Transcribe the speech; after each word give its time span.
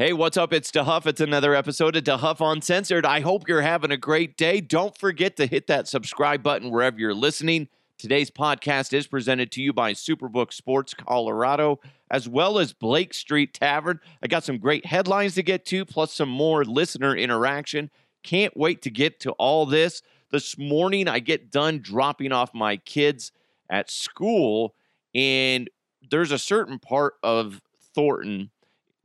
Hey, 0.00 0.12
what's 0.12 0.36
up? 0.36 0.52
It's 0.52 0.70
DeHuff. 0.70 1.06
It's 1.06 1.20
another 1.20 1.56
episode 1.56 1.96
of 1.96 2.04
DeHuff 2.04 2.36
Uncensored. 2.40 3.04
I 3.04 3.18
hope 3.18 3.48
you're 3.48 3.62
having 3.62 3.90
a 3.90 3.96
great 3.96 4.36
day. 4.36 4.60
Don't 4.60 4.96
forget 4.96 5.36
to 5.38 5.46
hit 5.46 5.66
that 5.66 5.88
subscribe 5.88 6.40
button 6.40 6.70
wherever 6.70 7.00
you're 7.00 7.12
listening. 7.12 7.66
Today's 7.98 8.30
podcast 8.30 8.92
is 8.92 9.08
presented 9.08 9.50
to 9.50 9.60
you 9.60 9.72
by 9.72 9.94
Superbook 9.94 10.52
Sports 10.52 10.94
Colorado, 10.94 11.80
as 12.12 12.28
well 12.28 12.60
as 12.60 12.72
Blake 12.72 13.12
Street 13.12 13.52
Tavern. 13.52 13.98
I 14.22 14.28
got 14.28 14.44
some 14.44 14.58
great 14.58 14.86
headlines 14.86 15.34
to 15.34 15.42
get 15.42 15.66
to, 15.66 15.84
plus 15.84 16.12
some 16.12 16.28
more 16.28 16.64
listener 16.64 17.16
interaction. 17.16 17.90
Can't 18.22 18.56
wait 18.56 18.82
to 18.82 18.90
get 18.90 19.18
to 19.22 19.32
all 19.32 19.66
this. 19.66 20.02
This 20.30 20.56
morning, 20.56 21.08
I 21.08 21.18
get 21.18 21.50
done 21.50 21.80
dropping 21.80 22.30
off 22.30 22.54
my 22.54 22.76
kids 22.76 23.32
at 23.68 23.90
school, 23.90 24.76
and 25.12 25.68
there's 26.08 26.30
a 26.30 26.38
certain 26.38 26.78
part 26.78 27.14
of 27.24 27.60
Thornton 27.96 28.50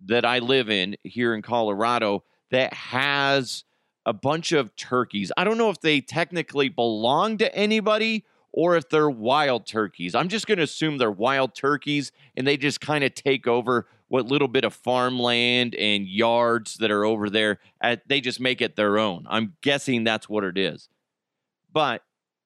that 0.05 0.25
I 0.25 0.39
live 0.39 0.69
in 0.69 0.95
here 1.03 1.33
in 1.33 1.41
Colorado 1.41 2.23
that 2.51 2.73
has 2.73 3.63
a 4.05 4.13
bunch 4.13 4.51
of 4.51 4.75
turkeys. 4.75 5.31
I 5.37 5.43
don't 5.43 5.57
know 5.57 5.69
if 5.69 5.79
they 5.79 6.01
technically 6.01 6.69
belong 6.69 7.37
to 7.37 7.53
anybody 7.55 8.25
or 8.51 8.75
if 8.75 8.89
they're 8.89 9.09
wild 9.09 9.65
turkeys. 9.65 10.13
I'm 10.13 10.29
just 10.29 10.45
going 10.45 10.59
to 10.59 10.63
assume 10.63 10.97
they're 10.97 11.11
wild 11.11 11.55
turkeys 11.55 12.11
and 12.35 12.45
they 12.45 12.57
just 12.57 12.81
kind 12.81 13.03
of 13.03 13.15
take 13.15 13.47
over 13.47 13.87
what 14.07 14.27
little 14.27 14.47
bit 14.47 14.63
of 14.63 14.73
farmland 14.73 15.73
and 15.73 16.05
yards 16.07 16.77
that 16.77 16.91
are 16.91 17.03
over 17.03 17.29
there. 17.29 17.59
At, 17.81 18.07
they 18.07 18.21
just 18.21 18.39
make 18.39 18.61
it 18.61 18.75
their 18.75 18.99
own. 18.99 19.25
I'm 19.27 19.55
guessing 19.61 20.03
that's 20.03 20.29
what 20.29 20.43
it 20.43 20.57
is. 20.57 20.87
But 21.71 22.03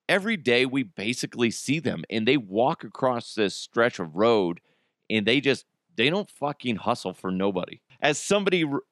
every 0.08 0.38
day 0.38 0.64
we 0.64 0.82
basically 0.82 1.50
see 1.50 1.78
them 1.78 2.04
and 2.08 2.26
they 2.26 2.38
walk 2.38 2.84
across 2.84 3.34
this 3.34 3.54
stretch 3.54 3.98
of 3.98 4.16
road 4.16 4.60
and 5.10 5.26
they 5.26 5.40
just 5.40 5.66
they 5.98 6.08
don't 6.08 6.30
fucking 6.30 6.76
hustle 6.76 7.12
for 7.12 7.30
nobody. 7.30 7.80
As 8.00 8.18
somebody 8.18 8.64
r- 8.64 8.82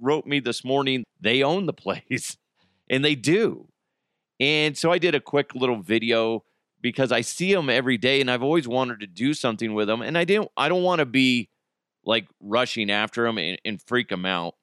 wrote 0.00 0.24
me 0.24 0.38
this 0.38 0.64
morning, 0.64 1.04
they 1.20 1.42
own 1.42 1.66
the 1.66 1.72
place 1.74 2.38
and 2.88 3.04
they 3.04 3.16
do. 3.16 3.68
And 4.40 4.78
so 4.78 4.90
I 4.90 4.98
did 4.98 5.14
a 5.14 5.20
quick 5.20 5.54
little 5.54 5.82
video 5.82 6.44
because 6.80 7.12
I 7.12 7.22
see 7.22 7.52
them 7.52 7.68
every 7.68 7.98
day 7.98 8.20
and 8.20 8.30
I've 8.30 8.42
always 8.42 8.68
wanted 8.68 9.00
to 9.00 9.06
do 9.06 9.34
something 9.34 9.74
with 9.74 9.88
them 9.88 10.00
and 10.00 10.16
I 10.16 10.24
didn't 10.24 10.48
I 10.56 10.68
don't 10.68 10.82
want 10.82 11.00
to 11.00 11.06
be 11.06 11.48
like 12.04 12.26
rushing 12.40 12.90
after 12.90 13.24
them 13.24 13.38
and, 13.38 13.58
and 13.64 13.82
freak 13.82 14.08
them 14.08 14.24
out. 14.24 14.54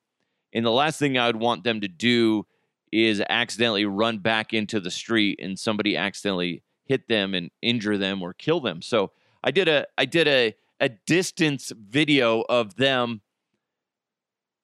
And 0.54 0.66
the 0.66 0.72
last 0.72 0.98
thing 0.98 1.18
I 1.18 1.28
would 1.28 1.38
want 1.38 1.64
them 1.64 1.82
to 1.82 1.88
do 1.88 2.46
is 2.92 3.22
accidentally 3.30 3.86
run 3.86 4.20
back 4.20 4.54
into 4.54 4.80
the 4.80 4.92
street 4.92 5.40
and 5.42 5.58
somebody 5.58 5.98
accidentally 5.98 6.64
hit 6.86 7.08
them 7.08 7.34
and 7.34 7.50
injure 7.62 7.98
them 7.98 8.22
or 8.22 8.34
kill 8.34 8.60
them. 8.60 8.82
So 8.82 9.12
I 9.44 9.52
did 9.52 9.68
a 9.68 9.88
I 9.98 10.06
did 10.06 10.28
a 10.28 10.56
a 10.82 10.90
distance 10.90 11.72
video 11.78 12.42
of 12.42 12.76
them 12.76 13.22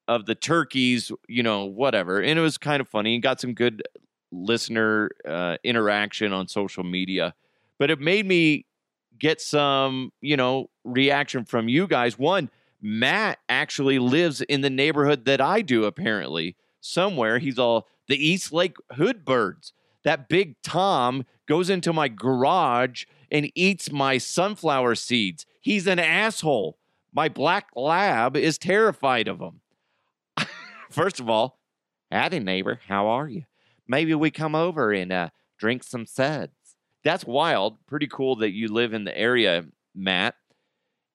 of 0.08 0.26
the 0.26 0.36
turkeys, 0.36 1.12
you 1.30 1.44
know, 1.44 1.66
whatever. 1.66 2.22
And 2.22 2.40
it 2.40 2.42
was 2.42 2.58
kind 2.58 2.82
of 2.82 2.88
funny 2.90 3.14
and 3.14 3.24
got 3.24 3.40
some 3.40 3.54
good 3.54 3.84
listener 4.32 5.12
uh, 5.28 5.58
interaction 5.64 6.34
on 6.34 6.48
social 6.48 6.84
media. 6.84 7.36
But 7.78 7.92
it 7.92 8.00
made 8.00 8.26
me 8.26 8.66
get 9.20 9.40
some, 9.40 10.12
you 10.22 10.36
know, 10.38 10.70
reaction 10.84 11.46
from 11.46 11.70
you 11.70 11.88
guys. 11.88 12.18
One, 12.18 12.50
Matt 12.82 13.40
actually 13.50 14.00
lives 14.00 14.42
in 14.42 14.62
the 14.62 14.70
neighborhood 14.70 15.26
that 15.26 15.42
I 15.42 15.62
do, 15.62 15.86
apparently, 15.86 16.56
somewhere. 16.80 17.40
He's 17.40 17.60
all 17.60 17.88
the 18.08 18.18
East 18.18 18.52
Lake 18.52 18.78
Hood 18.94 19.26
Birds. 19.26 19.74
That 20.04 20.30
big 20.30 20.56
Tom 20.64 21.26
goes 21.48 21.70
into 21.70 21.92
my 21.92 22.08
garage 22.08 23.06
and 23.30 23.52
eats 23.56 23.92
my 23.92 24.18
sunflower 24.18 24.96
seeds. 24.96 25.46
He's 25.68 25.86
an 25.86 26.00
asshole. 26.00 26.78
My 27.14 27.28
black 27.28 27.68
lab 27.76 28.38
is 28.38 28.58
terrified 28.58 29.28
of 29.28 29.42
him. 29.42 29.60
First 30.90 31.20
of 31.20 31.30
all, 31.30 31.60
howdy, 32.10 32.40
neighbor. 32.40 32.80
How 32.88 33.08
are 33.08 33.28
you? 33.28 33.44
Maybe 33.86 34.14
we 34.14 34.32
come 34.32 34.56
over 34.56 34.94
and 34.94 35.12
uh, 35.12 35.30
drink 35.58 35.84
some 35.84 36.06
suds. 36.06 36.54
That's 37.04 37.26
wild. 37.26 37.86
Pretty 37.86 38.08
cool 38.08 38.38
that 38.38 38.52
you 38.52 38.70
live 38.70 38.94
in 38.94 39.04
the 39.04 39.18
area, 39.18 39.66
Matt. 39.94 40.36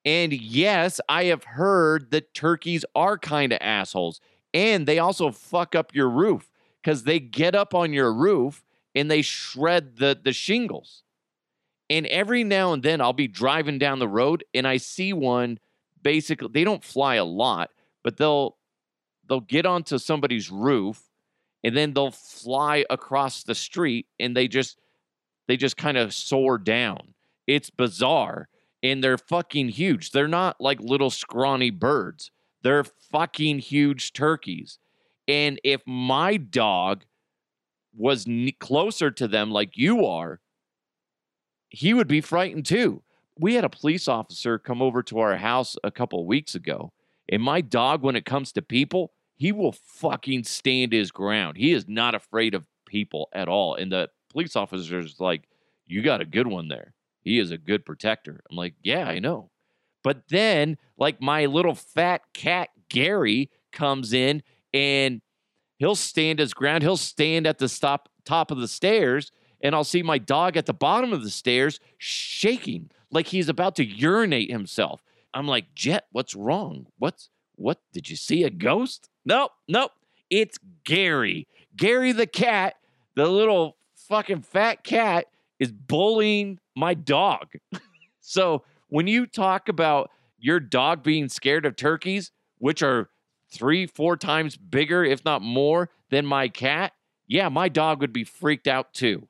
And 0.05 0.35
yes, 0.35 1.01
I 1.09 1.25
have 1.25 1.45
heard 1.45 2.11
that 2.11 2.35
turkeys 2.35 2.85
are 2.95 3.17
kind 3.17 3.55
of 3.55 3.59
assholes. 3.63 4.21
And 4.53 4.85
they 4.87 4.99
also 4.99 5.31
fuck 5.31 5.75
up 5.75 5.95
your 5.95 6.11
roof 6.11 6.53
because 6.83 7.05
they 7.05 7.21
get 7.21 7.55
up 7.55 7.75
on 7.75 7.95
your 7.95 8.13
roof 8.13 8.63
and 8.95 9.11
they 9.11 9.23
shred 9.23 9.97
the, 9.97 10.21
the 10.23 10.35
shingles. 10.35 11.05
And 11.93 12.07
every 12.07 12.43
now 12.43 12.73
and 12.73 12.83
then 12.83 13.03
I'll 13.03 13.13
be 13.13 13.29
driving 13.29 13.79
down 13.79 13.99
the 13.99 14.09
road 14.09 14.45
and 14.55 14.67
I 14.67 14.79
see 14.79 15.13
one 15.13 15.59
basically 16.03 16.49
they 16.51 16.65
don't 16.65 16.83
fly 16.83 17.17
a 17.17 17.25
lot, 17.25 17.69
but 18.03 18.17
they'll 18.17 18.57
they'll 19.29 19.41
get 19.41 19.67
onto 19.67 19.99
somebody's 19.99 20.51
roof 20.51 21.11
and 21.63 21.77
then 21.77 21.93
they'll 21.93 22.11
fly 22.11 22.87
across 22.89 23.43
the 23.43 23.55
street 23.55 24.07
and 24.19 24.35
they 24.35 24.49
just 24.49 24.79
they 25.49 25.59
just 25.59 25.77
kind 25.77 25.99
of 25.99 26.15
soar 26.15 26.57
down. 26.57 27.13
It's 27.47 27.69
bizarre 27.69 28.49
and 28.83 29.05
they're 29.05 29.19
fucking 29.19 29.69
huge. 29.69 30.13
They're 30.13 30.27
not 30.27 30.59
like 30.63 30.81
little 30.81 31.11
scrawny 31.11 31.69
birds. 31.69 32.31
They're 32.63 32.85
fucking 32.85 33.59
huge 33.59 34.15
turkeys. 34.15 34.79
And 35.29 35.61
if 35.63 35.83
my 35.87 36.39
dog 36.39 37.05
was 37.95 38.27
closer 38.61 39.11
to 39.11 39.29
them 39.29 39.51
like 39.51 39.77
you 39.77 40.07
are, 40.07 40.41
he 41.73 41.95
would 41.95 42.09
be 42.09 42.21
frightened 42.21 42.67
too. 42.67 43.03
We 43.39 43.55
had 43.55 43.65
a 43.65 43.71
police 43.71 44.07
officer 44.07 44.59
come 44.59 44.83
over 44.83 45.03
to 45.05 45.19
our 45.19 45.37
house 45.37 45.77
a 45.83 45.91
couple 45.91 46.25
weeks 46.27 46.55
ago, 46.55 46.93
and 47.29 47.43
my 47.43 47.63
dog, 47.63 48.03
when 48.03 48.15
it 48.15 48.27
comes 48.27 48.53
to 48.53 48.63
people, 48.63 49.13
he 49.37 49.53
will 49.53 49.73
fucking 49.73 50.45
stand 50.45 50.93
his 50.93 51.11
ground. 51.11 51.57
He 51.57 51.73
is 51.73 51.89
not 51.89 52.15
afraid 52.15 52.55
of 52.55 52.67
people 52.87 53.29
at 53.33 53.49
all. 53.49 53.75
And 53.75 53.91
the 53.91 54.11
police 54.31 54.55
officer's 54.55 55.19
like, 55.19 55.49
You 55.87 56.03
got 56.03 56.21
a 56.21 56.27
good 56.27 56.47
one 56.47 56.69
there. 56.69 56.95
He 57.23 57.39
is 57.39 57.51
a 57.51 57.59
good 57.59 57.85
protector. 57.85 58.41
I'm 58.51 58.57
like, 58.57 58.75
Yeah, 58.83 59.09
I 59.09 59.19
know. 59.19 59.51
But 60.05 60.29
then, 60.29 60.77
like, 60.99 61.21
my 61.21 61.47
little 61.47 61.75
fat 61.75 62.21
cat, 62.35 62.69
Gary, 62.89 63.51
comes 63.73 64.13
in 64.13 64.43
and 64.75 65.23
he'll 65.79 65.95
stand 65.95 66.39
his 66.39 66.53
ground. 66.53 66.83
He'll 66.83 66.97
stand 66.97 67.47
at 67.47 67.59
the 67.59 67.69
stop, 67.69 68.11
top 68.25 68.51
of 68.51 68.59
the 68.59 68.69
stairs 68.69 69.33
and 69.63 69.75
I'll 69.75 69.85
see 69.85 70.03
my 70.03 70.19
dog 70.19 70.57
at 70.57 70.67
the 70.67 70.75
bottom 70.75 71.13
of 71.13 71.23
the 71.23 71.31
stairs 71.31 71.81
shaking 71.99 72.91
like 73.11 73.29
he's 73.29 73.49
about 73.49 73.77
to 73.77 73.85
urinate 73.85 74.51
himself. 74.51 75.03
I'm 75.33 75.47
like, 75.47 75.75
Jet, 75.75 76.07
what's 76.13 76.35
wrong? 76.35 76.87
What's 76.99 77.31
what? 77.55 77.79
Did 77.93 78.11
you 78.11 78.17
see 78.17 78.43
a 78.45 78.51
ghost? 78.51 79.09
Nope, 79.25 79.53
nope. 79.69 79.93
It's 80.31 80.59
Gary. 80.85 81.47
Gary 81.77 82.13
the 82.13 82.27
cat, 82.27 82.75
the 83.15 83.29
little 83.29 83.77
fucking 83.95 84.43
fat 84.43 84.83
cat, 84.85 85.27
is 85.59 85.71
bullying 85.71 86.59
my 86.75 86.95
dog. 86.95 87.49
so 88.21 88.65
when 88.89 89.07
you 89.07 89.27
talk 89.27 89.69
about 89.69 90.11
your 90.39 90.59
dog 90.59 91.03
being 91.03 91.29
scared 91.29 91.65
of 91.65 91.77
turkeys, 91.77 92.33
which 92.59 92.83
are 92.83 93.09
three, 93.51 93.87
four 93.87 94.17
times 94.17 94.57
bigger, 94.57 95.05
if 95.05 95.25
not 95.25 95.41
more, 95.41 95.91
than 96.11 96.27
my 96.27 96.49
cat, 96.49 96.93
yeah, 97.27 97.49
my 97.49 97.69
dog 97.69 98.01
would 98.01 98.13
be 98.13 98.25
freaked 98.25 98.67
out 98.67 98.93
too. 98.93 99.29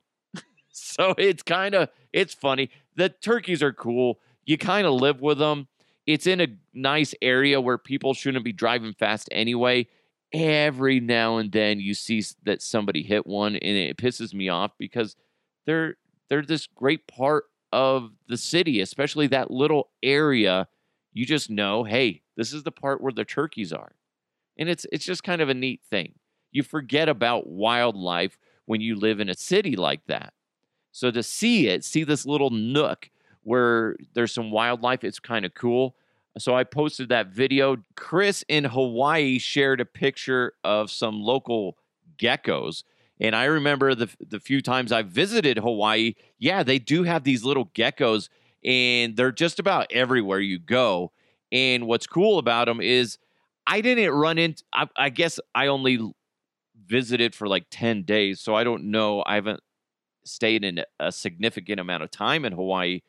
so 0.75 1.13
it's 1.17 1.43
kind 1.43 1.75
of 1.75 1.89
it's 2.11 2.33
funny. 2.33 2.69
The 2.95 3.09
turkeys 3.09 3.61
are 3.61 3.73
cool. 3.73 4.19
You 4.43 4.57
kind 4.57 4.85
of 4.87 4.93
live 4.93 5.21
with 5.21 5.37
them. 5.37 5.67
It's 6.05 6.27
in 6.27 6.41
a 6.41 6.47
nice 6.73 7.13
area 7.21 7.61
where 7.61 7.77
people 7.77 8.13
shouldn't 8.13 8.43
be 8.43 8.51
driving 8.51 8.93
fast 8.93 9.29
anyway. 9.31 9.87
Every 10.33 10.99
now 10.99 11.37
and 11.37 11.51
then 11.51 11.79
you 11.79 11.93
see 11.93 12.23
that 12.43 12.61
somebody 12.61 13.03
hit 13.03 13.27
one 13.27 13.55
and 13.55 13.77
it 13.77 13.97
pisses 13.97 14.33
me 14.33 14.49
off 14.49 14.71
because 14.79 15.15
they're 15.65 15.95
they're 16.27 16.41
this 16.41 16.67
great 16.67 17.07
part 17.07 17.45
of 17.71 18.11
the 18.27 18.37
city, 18.37 18.81
especially 18.81 19.27
that 19.27 19.51
little 19.51 19.91
area. 20.01 20.67
You 21.13 21.27
just 21.27 21.51
know, 21.51 21.83
hey, 21.83 22.23
this 22.35 22.51
is 22.51 22.63
the 22.63 22.71
part 22.71 22.99
where 22.99 23.13
the 23.13 23.25
turkeys 23.25 23.71
are. 23.71 23.93
And 24.57 24.69
it's 24.69 24.87
it's 24.91 25.05
just 25.05 25.23
kind 25.23 25.41
of 25.41 25.49
a 25.49 25.53
neat 25.53 25.81
thing. 25.87 26.15
You 26.51 26.63
forget 26.63 27.09
about 27.09 27.47
wildlife 27.47 28.39
when 28.65 28.81
you 28.81 28.95
live 28.95 29.19
in 29.19 29.29
a 29.29 29.35
city 29.35 29.75
like 29.75 30.05
that. 30.07 30.33
So 30.93 31.11
to 31.11 31.23
see 31.23 31.67
it, 31.67 31.83
see 31.83 32.03
this 32.05 32.25
little 32.25 32.51
nook 32.51 33.09
where 33.41 33.97
there's 34.13 34.31
some 34.31 34.51
wildlife, 34.51 35.03
it's 35.03 35.19
kind 35.19 35.43
of 35.43 35.53
cool. 35.53 35.95
So 36.37 36.55
I 36.55 36.63
posted 36.63 37.09
that 37.09 37.27
video. 37.27 37.77
Chris 37.95 38.45
in 38.47 38.63
Hawaii 38.63 39.39
shared 39.39 39.81
a 39.81 39.85
picture 39.85 40.53
of 40.63 40.89
some 40.89 41.21
local 41.21 41.77
geckos. 42.17 42.83
And 43.19 43.35
I 43.35 43.45
remember 43.45 43.95
the 43.95 44.09
the 44.19 44.39
few 44.39 44.61
times 44.61 44.91
I 44.91 45.01
visited 45.01 45.57
Hawaii, 45.57 46.13
yeah, 46.39 46.63
they 46.63 46.79
do 46.79 47.03
have 47.03 47.23
these 47.23 47.43
little 47.43 47.65
geckos 47.67 48.29
and 48.63 49.15
they're 49.15 49.31
just 49.31 49.59
about 49.59 49.87
everywhere 49.91 50.39
you 50.39 50.59
go. 50.59 51.11
And 51.51 51.87
what's 51.87 52.07
cool 52.07 52.37
about 52.37 52.67
them 52.67 52.81
is 52.81 53.17
I 53.67 53.81
didn't 53.81 54.11
run 54.11 54.37
into 54.37 54.63
I, 54.73 54.87
I 54.95 55.09
guess 55.09 55.39
I 55.55 55.67
only 55.67 56.13
visited 56.85 57.33
for 57.33 57.47
like 57.47 57.65
10 57.71 58.03
days, 58.03 58.39
so 58.39 58.55
I 58.55 58.63
don't 58.63 58.85
know. 58.85 59.23
I 59.25 59.35
haven't 59.35 59.61
stayed 60.25 60.63
in 60.63 60.83
a 60.99 61.11
significant 61.11 61.79
amount 61.79 62.03
of 62.03 62.11
time 62.11 62.45
in 62.45 62.53
Hawaii, 62.53 63.01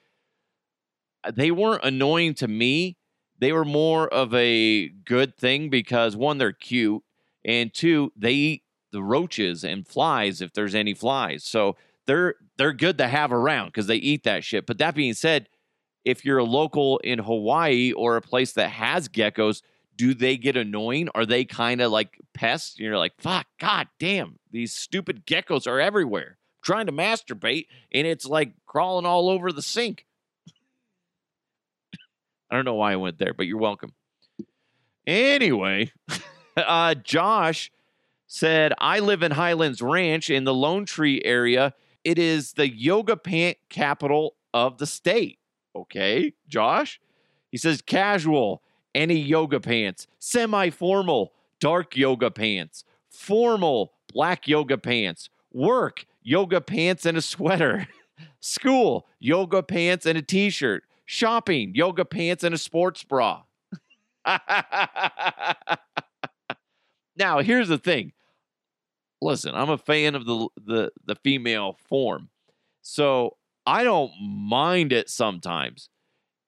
uh, 1.24 1.30
they 1.34 1.50
weren't 1.50 1.84
annoying 1.84 2.34
to 2.34 2.48
me. 2.48 2.96
they 3.38 3.52
were 3.52 3.64
more 3.64 4.08
of 4.08 4.32
a 4.34 4.88
good 4.88 5.36
thing 5.36 5.68
because 5.68 6.16
one, 6.16 6.38
they're 6.38 6.52
cute, 6.52 7.02
and 7.44 7.74
two, 7.74 8.12
they 8.16 8.32
eat 8.32 8.62
the 8.92 9.02
roaches 9.02 9.64
and 9.64 9.86
flies 9.88 10.40
if 10.40 10.52
there's 10.52 10.74
any 10.74 10.94
flies. 10.94 11.44
So 11.44 11.76
they're 12.06 12.36
they're 12.56 12.72
good 12.72 12.96
to 12.98 13.08
have 13.08 13.32
around 13.32 13.66
because 13.66 13.88
they 13.88 13.96
eat 13.96 14.22
that 14.24 14.44
shit. 14.44 14.66
But 14.66 14.78
that 14.78 14.94
being 14.94 15.14
said, 15.14 15.48
if 16.04 16.24
you're 16.24 16.38
a 16.38 16.44
local 16.44 16.98
in 16.98 17.18
Hawaii 17.18 17.92
or 17.92 18.16
a 18.16 18.22
place 18.22 18.52
that 18.52 18.70
has 18.70 19.08
geckos, 19.08 19.62
do 19.96 20.14
they 20.14 20.36
get 20.36 20.56
annoying? 20.56 21.08
Are 21.14 21.26
they 21.26 21.44
kind 21.44 21.80
of 21.80 21.90
like 21.90 22.18
pests? 22.34 22.78
You're 22.78 22.98
like, 22.98 23.14
fuck, 23.18 23.46
god 23.58 23.88
damn, 23.98 24.38
these 24.52 24.72
stupid 24.72 25.26
geckos 25.26 25.66
are 25.66 25.80
everywhere. 25.80 26.38
Trying 26.64 26.86
to 26.86 26.92
masturbate 26.92 27.66
and 27.92 28.06
it's 28.06 28.26
like 28.26 28.52
crawling 28.66 29.06
all 29.06 29.28
over 29.28 29.52
the 29.52 29.62
sink. 29.62 30.06
I 32.50 32.56
don't 32.56 32.64
know 32.64 32.74
why 32.74 32.92
I 32.92 32.96
went 32.96 33.18
there, 33.18 33.34
but 33.34 33.46
you're 33.46 33.58
welcome. 33.58 33.92
Anyway, 35.06 35.92
uh, 36.56 36.94
Josh 36.94 37.70
said, 38.26 38.72
I 38.78 39.00
live 39.00 39.22
in 39.22 39.32
Highlands 39.32 39.82
Ranch 39.82 40.30
in 40.30 40.44
the 40.44 40.54
Lone 40.54 40.86
Tree 40.86 41.20
area. 41.24 41.74
It 42.02 42.18
is 42.18 42.54
the 42.54 42.68
yoga 42.68 43.16
pant 43.16 43.58
capital 43.68 44.34
of 44.52 44.78
the 44.78 44.86
state. 44.86 45.38
Okay, 45.76 46.32
Josh? 46.48 47.00
He 47.50 47.58
says, 47.58 47.82
casual, 47.82 48.62
any 48.94 49.18
yoga 49.18 49.60
pants, 49.60 50.06
semi 50.18 50.70
formal, 50.70 51.32
dark 51.60 51.96
yoga 51.96 52.30
pants, 52.30 52.84
formal, 53.10 53.92
black 54.12 54.46
yoga 54.46 54.78
pants, 54.78 55.28
work, 55.52 56.06
yoga 56.24 56.60
pants 56.60 57.06
and 57.06 57.16
a 57.16 57.22
sweater, 57.22 57.86
school, 58.40 59.06
yoga 59.20 59.62
pants 59.62 60.06
and 60.06 60.18
a 60.18 60.22
t 60.22 60.50
shirt, 60.50 60.82
shopping, 61.04 61.72
yoga 61.74 62.04
pants 62.04 62.42
and 62.42 62.54
a 62.54 62.58
sports 62.58 63.04
bra. 63.04 63.42
now, 67.16 67.38
here's 67.40 67.68
the 67.68 67.78
thing. 67.78 68.12
Listen, 69.22 69.54
I'm 69.54 69.70
a 69.70 69.78
fan 69.78 70.16
of 70.16 70.26
the 70.26 70.48
the 70.56 70.90
the 71.04 71.14
female 71.22 71.78
form. 71.88 72.30
So, 72.82 73.36
I 73.64 73.84
don't 73.84 74.12
mind 74.20 74.92
it 74.92 75.08
sometimes. 75.08 75.88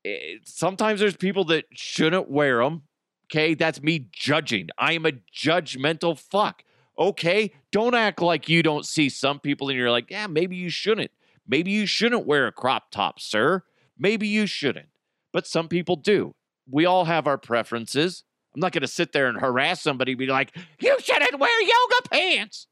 It, 0.05 0.43
sometimes 0.46 1.00
there's 1.00 1.17
people 1.17 1.44
that 1.44 1.64
shouldn't 1.72 2.31
wear 2.31 2.62
them. 2.62 2.82
Okay, 3.26 3.55
that's 3.55 3.82
me 3.82 4.08
judging. 4.12 4.69
I 4.79 4.93
am 4.93 5.06
a 5.06 5.12
judgmental 5.34 6.19
fuck. 6.19 6.62
Okay, 6.98 7.52
don't 7.72 7.94
act 7.94 8.22
like 8.22 8.48
you 8.48 8.62
don't 8.62 8.87
see 8.87 9.08
some 9.08 9.38
people 9.38 9.69
and 9.69 9.78
you're 9.78 9.90
like, 9.90 10.10
yeah, 10.10 10.26
maybe 10.26 10.56
you 10.56 10.70
shouldn't. 10.70 11.10
Maybe 11.46 11.70
you 11.70 11.87
shouldn't 11.87 12.26
wear 12.26 12.46
a 12.46 12.52
crop 12.52 12.90
top, 12.90 13.20
sir. 13.20 13.62
Maybe 13.98 14.26
you 14.28 14.46
shouldn't. 14.46 14.88
But 15.32 15.46
some 15.46 15.69
people 15.69 15.96
do. 15.96 16.34
We 16.70 16.87
all 16.87 17.04
have 17.04 17.26
our 17.26 17.38
preferences. 17.38 18.25
I'm 18.54 18.60
not 18.60 18.72
going 18.72 18.82
to 18.82 18.88
sit 18.88 19.12
there 19.12 19.28
and 19.28 19.38
harass 19.38 19.82
somebody 19.82 20.12
and 20.12 20.19
be 20.19 20.26
like, 20.26 20.56
you 20.81 20.96
shouldn't 21.00 21.38
wear 21.38 21.62
yoga 21.62 22.08
pants. 22.10 22.66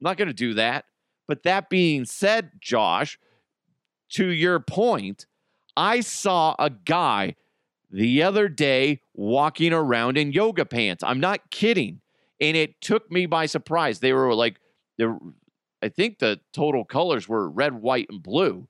I'm 0.00 0.04
not 0.04 0.16
going 0.16 0.28
to 0.28 0.34
do 0.34 0.54
that. 0.54 0.86
But 1.26 1.42
that 1.42 1.68
being 1.68 2.06
said, 2.06 2.52
Josh, 2.60 3.18
to 4.10 4.26
your 4.26 4.58
point, 4.58 5.26
I 5.76 6.00
saw 6.00 6.56
a 6.58 6.70
guy 6.70 7.34
the 7.90 8.22
other 8.22 8.48
day 8.48 9.02
walking 9.14 9.72
around 9.72 10.16
in 10.16 10.32
yoga 10.32 10.64
pants. 10.64 11.04
I'm 11.04 11.20
not 11.20 11.50
kidding. 11.50 12.00
And 12.40 12.56
it 12.56 12.80
took 12.80 13.10
me 13.10 13.26
by 13.26 13.46
surprise. 13.46 14.00
They 14.00 14.12
were 14.12 14.34
like, 14.34 14.60
I 15.00 15.88
think 15.88 16.18
the 16.18 16.40
total 16.52 16.84
colors 16.84 17.28
were 17.28 17.48
red, 17.48 17.74
white, 17.74 18.06
and 18.10 18.22
blue. 18.22 18.68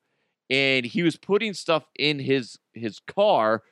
And 0.50 0.86
he 0.86 1.02
was 1.02 1.16
putting 1.16 1.52
stuff 1.52 1.84
in 1.98 2.18
his 2.18 2.58
his 2.72 3.00
car 3.00 3.62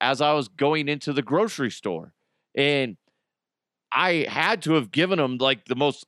as 0.00 0.20
I 0.20 0.32
was 0.32 0.48
going 0.48 0.88
into 0.88 1.12
the 1.12 1.22
grocery 1.22 1.70
store. 1.70 2.12
And 2.56 2.96
I 3.92 4.26
had 4.28 4.62
to 4.62 4.72
have 4.74 4.90
given 4.90 5.20
him 5.20 5.38
like 5.38 5.66
the 5.66 5.76
most 5.76 6.06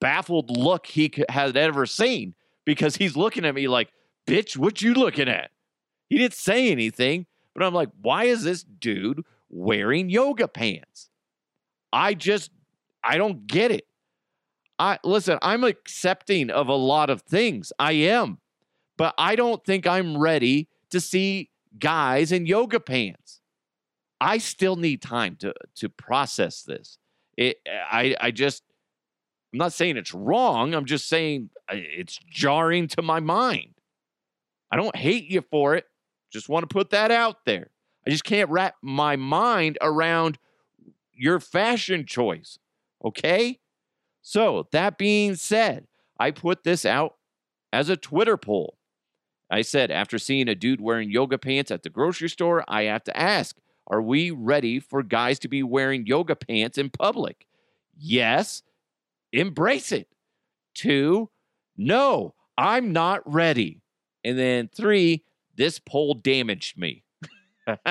baffled 0.00 0.54
look 0.54 0.86
he 0.86 1.10
had 1.30 1.56
ever 1.56 1.86
seen 1.86 2.34
because 2.66 2.96
he's 2.96 3.16
looking 3.16 3.46
at 3.46 3.54
me 3.54 3.68
like, 3.68 3.90
bitch, 4.26 4.56
what 4.56 4.82
you 4.82 4.92
looking 4.92 5.28
at? 5.28 5.50
He 6.08 6.18
didn't 6.18 6.34
say 6.34 6.70
anything, 6.70 7.26
but 7.54 7.64
I'm 7.64 7.72
like, 7.72 7.88
why 8.00 8.24
is 8.24 8.44
this 8.44 8.62
dude 8.62 9.22
wearing 9.48 10.10
yoga 10.10 10.48
pants? 10.48 11.08
I 11.92 12.14
just, 12.14 12.50
I 13.04 13.16
don't 13.16 13.46
get 13.46 13.70
it. 13.70 13.86
I 14.78 14.98
listen, 15.04 15.38
I'm 15.42 15.62
accepting 15.64 16.50
of 16.50 16.68
a 16.68 16.74
lot 16.74 17.10
of 17.10 17.22
things. 17.22 17.72
I 17.78 17.92
am, 17.92 18.38
but 18.96 19.14
I 19.18 19.36
don't 19.36 19.64
think 19.64 19.86
I'm 19.86 20.18
ready 20.18 20.68
to 20.90 21.00
see 21.00 21.50
guys 21.78 22.32
in 22.32 22.46
yoga 22.46 22.80
pants. 22.80 23.40
I 24.20 24.38
still 24.38 24.76
need 24.76 25.02
time 25.02 25.36
to 25.36 25.54
to 25.76 25.88
process 25.88 26.62
this. 26.62 26.98
It, 27.36 27.58
I, 27.66 28.14
I 28.20 28.30
just, 28.30 28.62
I'm 29.52 29.58
not 29.58 29.72
saying 29.72 29.96
it's 29.96 30.14
wrong. 30.14 30.74
I'm 30.74 30.84
just 30.84 31.08
saying 31.08 31.50
uh, 31.68 31.74
it's 31.76 32.18
jarring 32.30 32.86
to 32.88 33.02
my 33.02 33.20
mind. 33.20 33.74
I 34.70 34.76
don't 34.76 34.94
hate 34.94 35.30
you 35.30 35.42
for 35.42 35.74
it. 35.74 35.86
Just 36.30 36.48
want 36.48 36.68
to 36.68 36.72
put 36.72 36.90
that 36.90 37.10
out 37.10 37.44
there. 37.44 37.70
I 38.06 38.10
just 38.10 38.24
can't 38.24 38.50
wrap 38.50 38.76
my 38.82 39.16
mind 39.16 39.78
around 39.80 40.38
your 41.12 41.40
fashion 41.40 42.06
choice. 42.06 42.58
Okay? 43.04 43.60
So, 44.22 44.68
that 44.72 44.96
being 44.96 45.34
said, 45.34 45.86
I 46.18 46.30
put 46.30 46.64
this 46.64 46.86
out 46.86 47.16
as 47.72 47.88
a 47.88 47.96
Twitter 47.96 48.36
poll. 48.36 48.78
I 49.50 49.62
said, 49.62 49.90
after 49.90 50.18
seeing 50.18 50.48
a 50.48 50.54
dude 50.54 50.80
wearing 50.80 51.10
yoga 51.10 51.38
pants 51.38 51.70
at 51.70 51.82
the 51.82 51.90
grocery 51.90 52.30
store, 52.30 52.64
I 52.66 52.84
have 52.84 53.04
to 53.04 53.16
ask, 53.16 53.56
are 53.86 54.00
we 54.00 54.30
ready 54.30 54.80
for 54.80 55.02
guys 55.02 55.38
to 55.40 55.48
be 55.48 55.62
wearing 55.62 56.06
yoga 56.06 56.34
pants 56.34 56.78
in 56.78 56.88
public? 56.88 57.46
Yes, 57.96 58.62
embrace 59.32 59.92
it. 59.92 60.08
Two, 60.74 61.30
no, 61.76 62.34
I'm 62.56 62.92
not 62.92 63.20
ready. 63.30 63.82
And 64.24 64.38
then 64.38 64.70
three, 64.74 65.24
this 65.56 65.78
poll 65.78 66.14
damaged 66.14 66.78
me. 66.78 67.04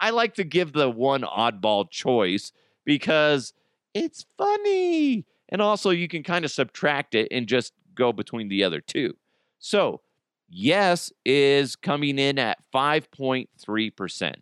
I 0.00 0.10
like 0.10 0.34
to 0.34 0.44
give 0.44 0.72
the 0.72 0.90
one 0.90 1.22
oddball 1.22 1.90
choice 1.90 2.52
because 2.84 3.52
it's 3.96 4.26
funny. 4.36 5.26
And 5.48 5.62
also, 5.62 5.90
you 5.90 6.08
can 6.08 6.22
kind 6.22 6.44
of 6.44 6.50
subtract 6.50 7.14
it 7.14 7.28
and 7.30 7.46
just 7.46 7.72
go 7.94 8.12
between 8.12 8.48
the 8.48 8.64
other 8.64 8.80
two. 8.80 9.16
So, 9.58 10.00
yes 10.48 11.12
is 11.24 11.76
coming 11.76 12.18
in 12.18 12.38
at 12.38 12.58
5.3%. 12.74 14.34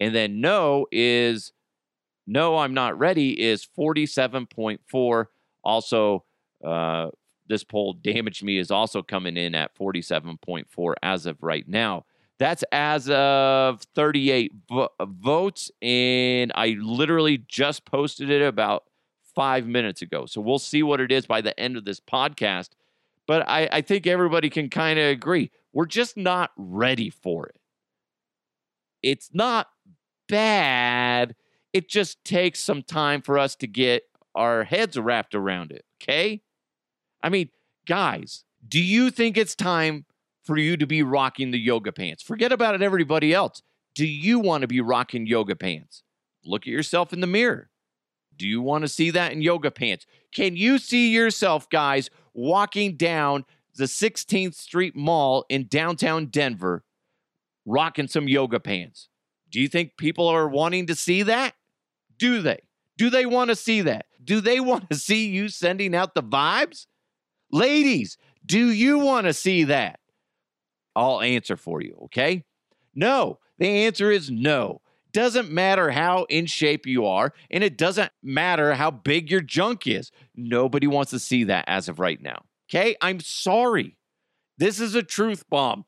And 0.00 0.14
then 0.14 0.40
no 0.40 0.86
is 0.90 1.52
no, 2.26 2.58
I'm 2.58 2.72
not 2.74 2.98
ready 2.98 3.40
is 3.40 3.66
47.4. 3.78 5.26
Also, 5.62 6.24
uh, 6.64 7.10
this 7.46 7.64
poll 7.64 7.92
damaged 7.92 8.42
me 8.42 8.58
is 8.58 8.70
also 8.70 9.02
coming 9.02 9.36
in 9.36 9.54
at 9.54 9.76
47.4 9.76 10.94
as 11.02 11.26
of 11.26 11.42
right 11.42 11.68
now. 11.68 12.06
That's 12.38 12.64
as 12.72 13.08
of 13.10 13.82
38 13.94 14.52
vo- 14.68 14.88
uh, 14.98 15.06
votes. 15.06 15.70
And 15.80 16.52
I 16.54 16.76
literally 16.80 17.38
just 17.46 17.84
posted 17.84 18.30
it 18.30 18.42
about 18.42 18.84
five 19.34 19.66
minutes 19.66 20.02
ago. 20.02 20.26
So 20.26 20.40
we'll 20.40 20.58
see 20.58 20.82
what 20.82 21.00
it 21.00 21.12
is 21.12 21.26
by 21.26 21.40
the 21.40 21.58
end 21.58 21.76
of 21.76 21.84
this 21.84 22.00
podcast. 22.00 22.70
But 23.26 23.48
I, 23.48 23.68
I 23.70 23.80
think 23.80 24.06
everybody 24.06 24.50
can 24.50 24.68
kind 24.68 24.98
of 24.98 25.06
agree. 25.06 25.50
We're 25.72 25.86
just 25.86 26.16
not 26.16 26.50
ready 26.56 27.10
for 27.10 27.46
it. 27.46 27.56
It's 29.02 29.30
not 29.32 29.68
bad. 30.28 31.34
It 31.72 31.88
just 31.88 32.24
takes 32.24 32.60
some 32.60 32.82
time 32.82 33.22
for 33.22 33.38
us 33.38 33.54
to 33.56 33.66
get 33.66 34.04
our 34.34 34.64
heads 34.64 34.98
wrapped 34.98 35.34
around 35.34 35.72
it. 35.72 35.84
Okay. 36.02 36.42
I 37.22 37.28
mean, 37.28 37.50
guys, 37.86 38.44
do 38.66 38.82
you 38.82 39.10
think 39.10 39.36
it's 39.36 39.54
time 39.54 40.04
for 40.44 40.56
you 40.56 40.76
to 40.76 40.86
be 40.86 41.02
rocking 41.02 41.50
the 41.50 41.58
yoga 41.58 41.92
pants? 41.92 42.22
Forget 42.22 42.52
about 42.52 42.74
it, 42.74 42.82
everybody 42.82 43.32
else. 43.32 43.62
Do 43.94 44.06
you 44.06 44.38
want 44.38 44.62
to 44.62 44.68
be 44.68 44.80
rocking 44.80 45.26
yoga 45.26 45.56
pants? 45.56 46.02
Look 46.44 46.62
at 46.62 46.72
yourself 46.72 47.12
in 47.12 47.20
the 47.20 47.26
mirror. 47.26 47.70
Do 48.36 48.46
you 48.46 48.60
want 48.60 48.82
to 48.82 48.88
see 48.88 49.10
that 49.10 49.32
in 49.32 49.42
yoga 49.42 49.70
pants? 49.70 50.06
Can 50.32 50.56
you 50.56 50.78
see 50.78 51.12
yourself, 51.12 51.68
guys, 51.70 52.10
walking 52.32 52.96
down 52.96 53.44
the 53.76 53.84
16th 53.84 54.54
Street 54.54 54.96
Mall 54.96 55.44
in 55.48 55.66
downtown 55.68 56.26
Denver 56.26 56.84
rocking 57.64 58.08
some 58.08 58.28
yoga 58.28 58.60
pants? 58.60 59.08
Do 59.50 59.60
you 59.60 59.68
think 59.68 59.96
people 59.96 60.26
are 60.26 60.48
wanting 60.48 60.88
to 60.88 60.94
see 60.94 61.22
that? 61.22 61.54
Do 62.18 62.42
they? 62.42 62.60
Do 62.96 63.10
they 63.10 63.26
want 63.26 63.50
to 63.50 63.56
see 63.56 63.82
that? 63.82 64.06
Do 64.22 64.40
they 64.40 64.60
want 64.60 64.90
to 64.90 64.96
see 64.96 65.28
you 65.28 65.48
sending 65.48 65.94
out 65.94 66.14
the 66.14 66.22
vibes? 66.22 66.86
Ladies, 67.52 68.18
do 68.44 68.70
you 68.70 68.98
want 68.98 69.26
to 69.26 69.32
see 69.32 69.64
that? 69.64 70.00
I'll 70.96 71.20
answer 71.20 71.56
for 71.56 71.80
you, 71.80 71.98
okay? 72.04 72.44
No. 72.94 73.38
The 73.58 73.68
answer 73.68 74.10
is 74.10 74.30
no. 74.30 74.80
Doesn't 75.12 75.50
matter 75.50 75.90
how 75.90 76.24
in 76.24 76.46
shape 76.46 76.86
you 76.86 77.06
are, 77.06 77.32
and 77.50 77.62
it 77.62 77.78
doesn't 77.78 78.10
matter 78.22 78.74
how 78.74 78.90
big 78.90 79.30
your 79.30 79.40
junk 79.40 79.86
is. 79.86 80.10
Nobody 80.34 80.88
wants 80.88 81.10
to 81.12 81.20
see 81.20 81.44
that 81.44 81.64
as 81.68 81.88
of 81.88 82.00
right 82.00 82.20
now. 82.20 82.44
Okay? 82.68 82.96
I'm 83.00 83.20
sorry. 83.20 83.96
This 84.58 84.80
is 84.80 84.94
a 84.94 85.02
truth 85.02 85.44
bomb. 85.48 85.84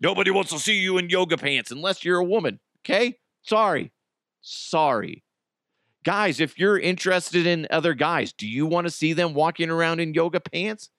Nobody 0.00 0.30
wants 0.30 0.50
to 0.50 0.58
see 0.58 0.78
you 0.80 0.98
in 0.98 1.08
yoga 1.10 1.36
pants 1.36 1.70
unless 1.70 2.04
you're 2.04 2.18
a 2.18 2.24
woman. 2.24 2.58
Okay? 2.80 3.18
Sorry. 3.42 3.92
Sorry. 4.40 5.22
Guys, 6.04 6.40
if 6.40 6.58
you're 6.58 6.78
interested 6.78 7.46
in 7.46 7.66
other 7.70 7.94
guys, 7.94 8.32
do 8.32 8.46
you 8.46 8.66
want 8.66 8.86
to 8.86 8.90
see 8.90 9.12
them 9.12 9.34
walking 9.34 9.70
around 9.70 10.00
in 10.00 10.14
yoga 10.14 10.40
pants? 10.40 10.90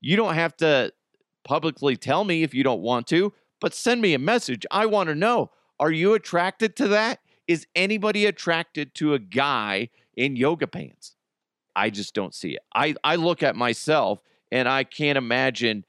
You 0.00 0.16
don't 0.16 0.34
have 0.34 0.56
to 0.58 0.92
publicly 1.44 1.96
tell 1.96 2.24
me 2.24 2.42
if 2.42 2.54
you 2.54 2.62
don't 2.62 2.82
want 2.82 3.06
to, 3.08 3.32
but 3.60 3.74
send 3.74 4.00
me 4.00 4.14
a 4.14 4.18
message. 4.18 4.66
I 4.70 4.86
want 4.86 5.08
to 5.08 5.14
know. 5.14 5.50
Are 5.80 5.90
you 5.90 6.14
attracted 6.14 6.76
to 6.76 6.88
that? 6.88 7.20
Is 7.46 7.66
anybody 7.74 8.26
attracted 8.26 8.94
to 8.96 9.14
a 9.14 9.18
guy 9.18 9.88
in 10.16 10.36
yoga 10.36 10.66
pants? 10.66 11.16
I 11.74 11.90
just 11.90 12.14
don't 12.14 12.34
see 12.34 12.50
it. 12.50 12.62
I, 12.74 12.94
I 13.04 13.16
look 13.16 13.42
at 13.42 13.56
myself 13.56 14.20
and 14.50 14.68
I 14.68 14.84
can't 14.84 15.16
imagine 15.16 15.84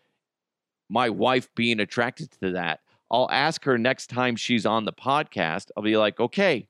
my 0.89 1.09
wife 1.09 1.49
being 1.55 1.79
attracted 1.79 2.31
to 2.41 2.51
that. 2.51 2.79
I'll 3.11 3.29
ask 3.31 3.63
her 3.65 3.77
next 3.77 4.07
time 4.07 4.35
she's 4.35 4.65
on 4.65 4.85
the 4.85 4.93
podcast. 4.93 5.71
I'll 5.75 5.83
be 5.83 5.97
like, 5.97 6.19
okay, 6.19 6.67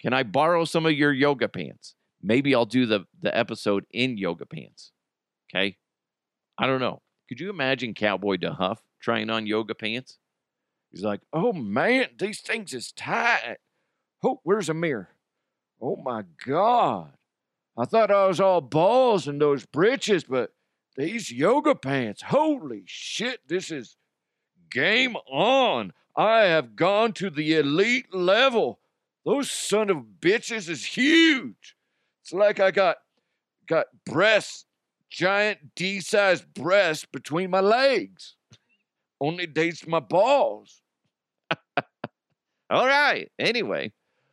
can 0.00 0.12
I 0.12 0.24
borrow 0.24 0.64
some 0.64 0.86
of 0.86 0.92
your 0.92 1.12
yoga 1.12 1.48
pants? 1.48 1.94
Maybe 2.22 2.54
I'll 2.54 2.66
do 2.66 2.86
the, 2.86 3.06
the 3.22 3.36
episode 3.36 3.86
in 3.92 4.18
yoga 4.18 4.44
pants. 4.44 4.92
Okay. 5.48 5.76
I 6.58 6.66
don't 6.66 6.80
know. 6.80 7.02
Could 7.28 7.40
you 7.40 7.50
imagine 7.50 7.94
Cowboy 7.94 8.36
DeHuff 8.36 8.78
trying 9.00 9.30
on 9.30 9.46
yoga 9.46 9.74
pants? 9.74 10.18
He's 10.90 11.02
like, 11.02 11.20
oh 11.32 11.52
man, 11.52 12.06
these 12.18 12.40
things 12.40 12.72
is 12.72 12.92
tight. 12.92 13.58
Oh, 14.24 14.40
where's 14.44 14.68
a 14.68 14.74
mirror? 14.74 15.10
Oh 15.80 15.96
my 15.96 16.24
God. 16.44 17.12
I 17.76 17.84
thought 17.84 18.10
I 18.10 18.26
was 18.26 18.40
all 18.40 18.60
balls 18.60 19.28
in 19.28 19.38
those 19.38 19.66
breeches, 19.66 20.24
but 20.24 20.52
these 20.96 21.30
yoga 21.30 21.74
pants, 21.74 22.22
holy 22.22 22.84
shit, 22.86 23.40
this 23.46 23.70
is 23.70 23.96
game 24.70 25.16
on. 25.30 25.92
I 26.16 26.42
have 26.42 26.76
gone 26.76 27.12
to 27.14 27.28
the 27.28 27.54
elite 27.54 28.14
level. 28.14 28.80
Those 29.26 29.50
son 29.50 29.90
of 29.90 30.04
bitches 30.20 30.68
is 30.70 30.84
huge. 30.84 31.76
It's 32.22 32.32
like 32.32 32.60
I 32.60 32.70
got 32.70 32.96
got 33.66 33.86
breasts, 34.06 34.65
giant 35.10 35.74
D-sized 35.74 36.52
breasts 36.54 37.06
between 37.10 37.50
my 37.50 37.60
legs. 37.60 38.36
Only 39.20 39.46
dates 39.46 39.86
my 39.86 40.00
balls. 40.00 40.82
All 42.70 42.86
right. 42.86 43.30
Anyway, 43.38 43.92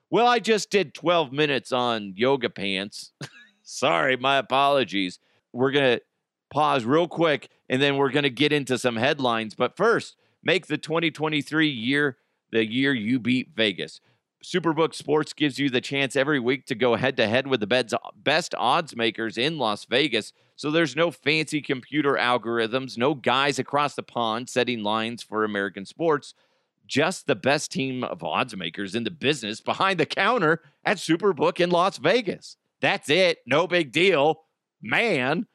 well, 0.09 0.27
I 0.27 0.39
just 0.39 0.69
did 0.69 0.93
12 0.93 1.31
minutes 1.31 1.71
on 1.71 2.13
yoga 2.15 2.49
pants. 2.49 3.13
Sorry, 3.63 4.17
my 4.17 4.37
apologies. 4.37 5.19
We're 5.53 5.71
going 5.71 5.97
to 5.97 6.01
pause 6.51 6.85
real 6.85 7.07
quick 7.07 7.49
and 7.69 7.81
then 7.81 7.97
we're 7.97 8.11
going 8.11 8.23
to 8.23 8.29
get 8.29 8.51
into 8.51 8.77
some 8.77 8.95
headlines. 8.95 9.55
But 9.55 9.77
first, 9.77 10.15
make 10.43 10.67
the 10.67 10.77
2023 10.77 11.69
year 11.69 12.17
the 12.51 12.65
year 12.65 12.93
you 12.93 13.19
beat 13.19 13.49
Vegas. 13.55 13.99
Superbook 14.43 14.93
Sports 14.93 15.33
gives 15.33 15.57
you 15.57 15.69
the 15.69 15.81
chance 15.81 16.15
every 16.15 16.39
week 16.39 16.65
to 16.67 16.75
go 16.75 16.95
head 16.95 17.17
to 17.17 17.27
head 17.27 17.47
with 17.47 17.61
the 17.61 18.03
best 18.15 18.55
odds 18.55 18.95
makers 18.95 19.37
in 19.37 19.57
Las 19.57 19.85
Vegas. 19.85 20.33
So 20.63 20.71
there's 20.71 20.95
no 20.95 21.11
fancy 21.11 21.61
computer 21.61 22.13
algorithms, 22.13 22.97
no 22.97 23.15
guys 23.15 23.59
across 23.59 23.95
the 23.95 24.01
pond 24.01 24.47
setting 24.47 24.81
lines 24.81 25.21
for 25.21 25.43
American 25.43 25.85
sports. 25.85 26.35
Just 26.87 27.27
the 27.27 27.35
best 27.35 27.69
team 27.69 28.01
of 28.05 28.23
odds 28.23 28.55
makers 28.55 28.95
in 28.95 29.03
the 29.03 29.11
business 29.11 29.59
behind 29.59 29.99
the 29.99 30.05
counter 30.05 30.61
at 30.85 30.95
Superbook 30.95 31.59
in 31.59 31.69
Las 31.69 31.97
Vegas. 31.97 32.55
That's 32.79 33.09
it. 33.09 33.39
No 33.45 33.67
big 33.67 33.91
deal. 33.91 34.43
Man. 34.81 35.47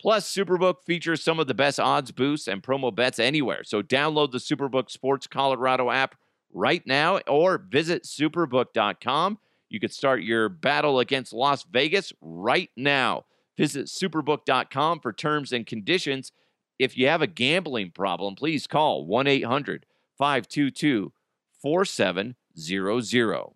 Plus, 0.00 0.34
Superbook 0.34 0.76
features 0.86 1.22
some 1.22 1.38
of 1.38 1.46
the 1.46 1.52
best 1.52 1.78
odds 1.78 2.10
boosts 2.10 2.48
and 2.48 2.62
promo 2.62 2.94
bets 2.94 3.18
anywhere. 3.18 3.64
So 3.64 3.82
download 3.82 4.32
the 4.32 4.38
Superbook 4.38 4.88
Sports 4.88 5.26
Colorado 5.26 5.90
app 5.90 6.14
right 6.54 6.82
now 6.86 7.18
or 7.28 7.58
visit 7.58 8.04
superbook.com. 8.04 9.38
You 9.68 9.78
could 9.78 9.92
start 9.92 10.22
your 10.22 10.48
battle 10.48 11.00
against 11.00 11.34
Las 11.34 11.64
Vegas 11.64 12.14
right 12.22 12.70
now. 12.78 13.26
Visit 13.56 13.86
superbook.com 13.86 15.00
for 15.00 15.12
terms 15.12 15.52
and 15.52 15.66
conditions. 15.66 16.32
If 16.78 16.98
you 16.98 17.06
have 17.06 17.22
a 17.22 17.26
gambling 17.26 17.92
problem, 17.92 18.34
please 18.34 18.66
call 18.66 19.06
1 19.06 19.26
800 19.26 19.86
522 20.18 21.12
4700. 21.62 22.34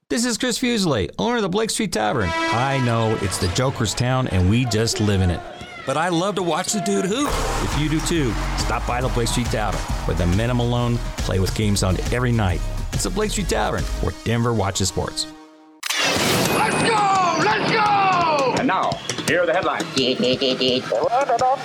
This 0.09 0.25
is 0.25 0.38
Chris 0.38 0.59
Fuselier, 0.59 1.11
owner 1.19 1.37
of 1.37 1.43
the 1.43 1.49
Blake 1.49 1.71
Street 1.71 1.93
Tavern. 1.93 2.31
I 2.33 2.83
know 2.85 3.17
it's 3.23 3.38
the 3.38 3.49
Joker's 3.49 3.95
town 3.95 4.28
and 4.28 4.49
we 4.49 4.64
just 4.67 5.00
live 5.00 5.21
in 5.21 5.31
it. 5.31 5.40
But 5.87 5.97
I 5.97 6.09
love 6.09 6.35
to 6.35 6.43
watch 6.43 6.73
the 6.73 6.81
dude 6.81 7.07
hoop. 7.07 7.31
If 7.62 7.81
you 7.81 7.88
do 7.88 8.00
too, 8.00 8.33
stop 8.59 8.87
by 8.87 9.00
the 9.00 9.09
Blake 9.09 9.28
Street 9.28 9.47
Tavern. 9.47 9.81
With 10.07 10.21
a 10.21 10.26
minimum 10.37 10.71
loan, 10.71 10.97
play 11.19 11.38
with 11.40 11.55
games 11.55 11.83
on 11.83 11.99
every 12.12 12.33
night. 12.33 12.61
It's 12.93 13.05
the 13.05 13.11
Blake 13.11 13.31
Street 13.31 13.49
Tavern, 13.49 13.85
where 14.02 14.14
Denver 14.25 14.52
watches 14.52 14.88
sports. 14.88 15.26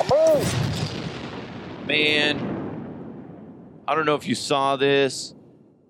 The. 0.07 1.85
Man, 1.87 2.37
I 3.87 3.95
don't 3.95 4.05
know 4.05 4.15
if 4.15 4.27
you 4.27 4.35
saw 4.35 4.75
this 4.75 5.33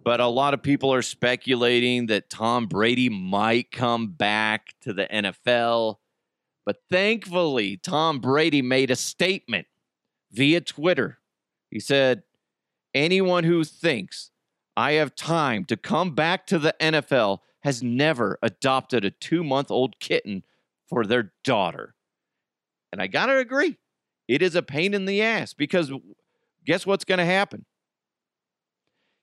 but 0.03 0.19
a 0.19 0.27
lot 0.27 0.53
of 0.53 0.61
people 0.61 0.93
are 0.93 1.01
speculating 1.01 2.07
that 2.07 2.29
Tom 2.29 2.67
Brady 2.67 3.09
might 3.09 3.71
come 3.71 4.07
back 4.07 4.73
to 4.81 4.93
the 4.93 5.07
NFL. 5.07 5.97
But 6.65 6.77
thankfully, 6.89 7.77
Tom 7.77 8.19
Brady 8.19 8.61
made 8.61 8.91
a 8.91 8.95
statement 8.95 9.67
via 10.31 10.61
Twitter. 10.61 11.19
He 11.69 11.79
said, 11.79 12.23
Anyone 12.93 13.43
who 13.43 13.63
thinks 13.63 14.31
I 14.75 14.93
have 14.93 15.15
time 15.15 15.65
to 15.65 15.77
come 15.77 16.13
back 16.13 16.45
to 16.47 16.59
the 16.59 16.75
NFL 16.79 17.39
has 17.61 17.81
never 17.81 18.37
adopted 18.41 19.05
a 19.05 19.11
two 19.11 19.43
month 19.43 19.71
old 19.71 19.99
kitten 19.99 20.43
for 20.89 21.05
their 21.05 21.33
daughter. 21.43 21.95
And 22.91 23.01
I 23.01 23.07
got 23.07 23.27
to 23.27 23.37
agree, 23.37 23.77
it 24.27 24.41
is 24.41 24.55
a 24.55 24.61
pain 24.61 24.93
in 24.93 25.05
the 25.05 25.21
ass 25.21 25.53
because 25.53 25.91
guess 26.65 26.85
what's 26.85 27.05
going 27.05 27.19
to 27.19 27.25
happen? 27.25 27.65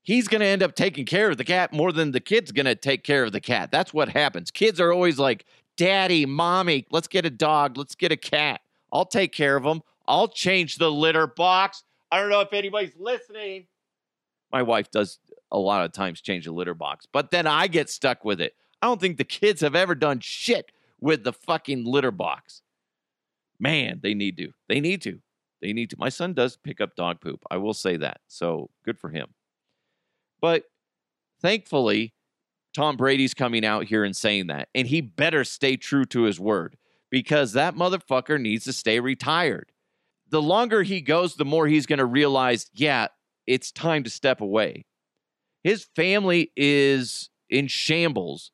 he's 0.03 0.29
going 0.29 0.41
to 0.41 0.47
end 0.47 0.63
up 0.63 0.75
taking 0.75 1.05
care 1.05 1.31
of 1.31 1.37
the 1.37 1.45
cat 1.45 1.73
more 1.73 1.93
than 1.93 2.13
the 2.13 2.21
kid's 2.21 2.53
going 2.53 2.67
to 2.67 2.75
take 2.75 3.05
care 3.05 3.25
of 3.25 3.33
the 3.33 3.41
cat. 3.41 3.71
That's 3.71 3.93
what 3.93 4.09
happens. 4.09 4.51
Kids 4.51 4.81
are 4.81 4.93
always 4.93 5.19
like, 5.19 5.45
Daddy, 5.77 6.27
Mommy, 6.27 6.87
let's 6.91 7.09
get 7.09 7.25
a 7.25 7.31
dog, 7.31 7.77
let's 7.77 7.95
get 7.95 8.13
a 8.13 8.17
cat. 8.17 8.61
I'll 8.93 9.07
take 9.07 9.33
care 9.33 9.57
of 9.57 9.63
them. 9.63 9.83
I'll 10.07 10.29
change 10.29 10.77
the 10.77 10.91
litter 10.91 11.27
box. 11.27 11.85
I 12.11 12.21
don't 12.21 12.31
know 12.31 12.41
if 12.41 12.53
anybody's 12.53 12.97
listening. 12.99 13.67
My 14.53 14.63
wife 14.63 14.91
does 14.91 15.19
a 15.53 15.59
lot 15.59 15.85
of 15.85 15.93
times 15.93 16.21
change 16.21 16.45
the 16.45 16.53
litter 16.53 16.75
box, 16.75 17.07
but 17.13 17.31
then 17.31 17.47
I 17.47 17.69
get 17.69 17.89
stuck 17.89 18.25
with 18.25 18.41
it. 18.41 18.55
I 18.83 18.87
don't 18.87 19.01
think 19.01 19.17
the 19.17 19.25
kids 19.25 19.61
have 19.61 19.77
ever 19.77 19.95
done 19.95 20.19
shit 20.21 20.73
with 21.01 21.25
the 21.25 21.33
fucking 21.33 21.85
litter 21.85 22.11
box. 22.11 22.63
Man, 23.59 24.01
they 24.03 24.15
need 24.15 24.37
to. 24.39 24.53
They 24.69 24.81
need 24.81 25.03
to. 25.03 25.21
They 25.61 25.73
need 25.73 25.91
to. 25.91 25.97
My 25.99 26.09
son 26.09 26.33
does 26.33 26.57
pick 26.57 26.81
up 26.81 26.95
dog 26.95 27.21
poop. 27.21 27.43
I 27.51 27.59
will 27.59 27.75
say 27.75 27.97
that. 27.99 28.21
So 28.29 28.71
good 28.85 28.99
for 28.99 29.11
him. 29.11 29.29
But 30.41 30.65
thankfully, 31.43 32.15
Tom 32.73 32.97
Brady's 32.97 33.35
coming 33.35 33.65
out 33.65 33.85
here 33.85 34.05
and 34.05 34.17
saying 34.17 34.47
that. 34.47 34.69
And 34.75 34.87
he 34.87 35.01
better 35.01 35.45
stay 35.45 35.77
true 35.77 36.05
to 36.07 36.23
his 36.23 36.41
word 36.41 36.77
because 37.11 37.53
that 37.53 37.75
motherfucker 37.75 38.41
needs 38.41 38.65
to 38.65 38.73
stay 38.73 39.01
retired. 39.01 39.73
The 40.31 40.41
longer 40.41 40.83
he 40.83 41.01
goes, 41.01 41.35
the 41.35 41.45
more 41.45 41.67
he's 41.67 41.87
going 41.87 41.99
to 41.99 42.07
realize, 42.07 42.71
yeah, 42.73 43.09
it's 43.47 43.73
time 43.73 44.05
to 44.05 44.11
step 44.11 44.41
away. 44.41 44.87
His 45.65 45.85
family 45.97 46.53
is 46.57 47.29
in 47.51 47.67
shambles. 47.67 48.53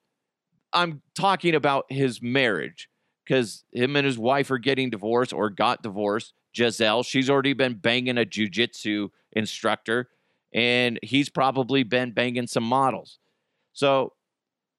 I'm 0.72 1.02
talking 1.14 1.54
about 1.54 1.86
his 1.88 2.20
marriage 2.20 2.88
because 3.24 3.64
him 3.72 3.96
and 3.96 4.06
his 4.06 4.18
wife 4.18 4.50
are 4.50 4.58
getting 4.58 4.90
divorced 4.90 5.32
or 5.32 5.50
got 5.50 5.82
divorced. 5.82 6.32
Gisele, 6.52 7.02
she's 7.02 7.28
already 7.28 7.52
been 7.52 7.74
banging 7.74 8.18
a 8.18 8.24
jujitsu 8.24 9.10
instructor 9.32 10.08
and 10.54 10.98
he's 11.02 11.28
probably 11.28 11.82
been 11.82 12.12
banging 12.12 12.46
some 12.46 12.64
models. 12.64 13.18
So 13.72 14.14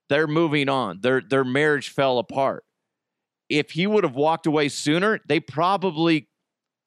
they're 0.09 0.27
moving 0.27 0.69
on. 0.69 1.01
Their 1.01 1.21
their 1.21 1.43
marriage 1.43 1.89
fell 1.89 2.17
apart. 2.17 2.63
If 3.49 3.71
he 3.71 3.87
would 3.87 4.03
have 4.03 4.15
walked 4.15 4.47
away 4.47 4.69
sooner, 4.69 5.19
they 5.27 5.39
probably 5.39 6.27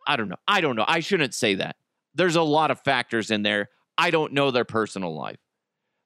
I 0.07 0.17
don't 0.17 0.29
know. 0.29 0.37
I 0.49 0.61
don't 0.61 0.77
know. 0.77 0.85
I 0.89 1.01
shouldn't 1.01 1.35
say 1.35 1.55
that. 1.57 1.77
There's 2.15 2.37
a 2.37 2.43
lot 2.43 2.71
of 2.71 2.81
factors 2.81 3.31
in 3.31 3.43
there. 3.43 3.69
I 3.97 4.11
don't 4.11 4.33
know 4.33 4.51
their 4.51 4.65
personal 4.65 5.15
life. 5.15 5.39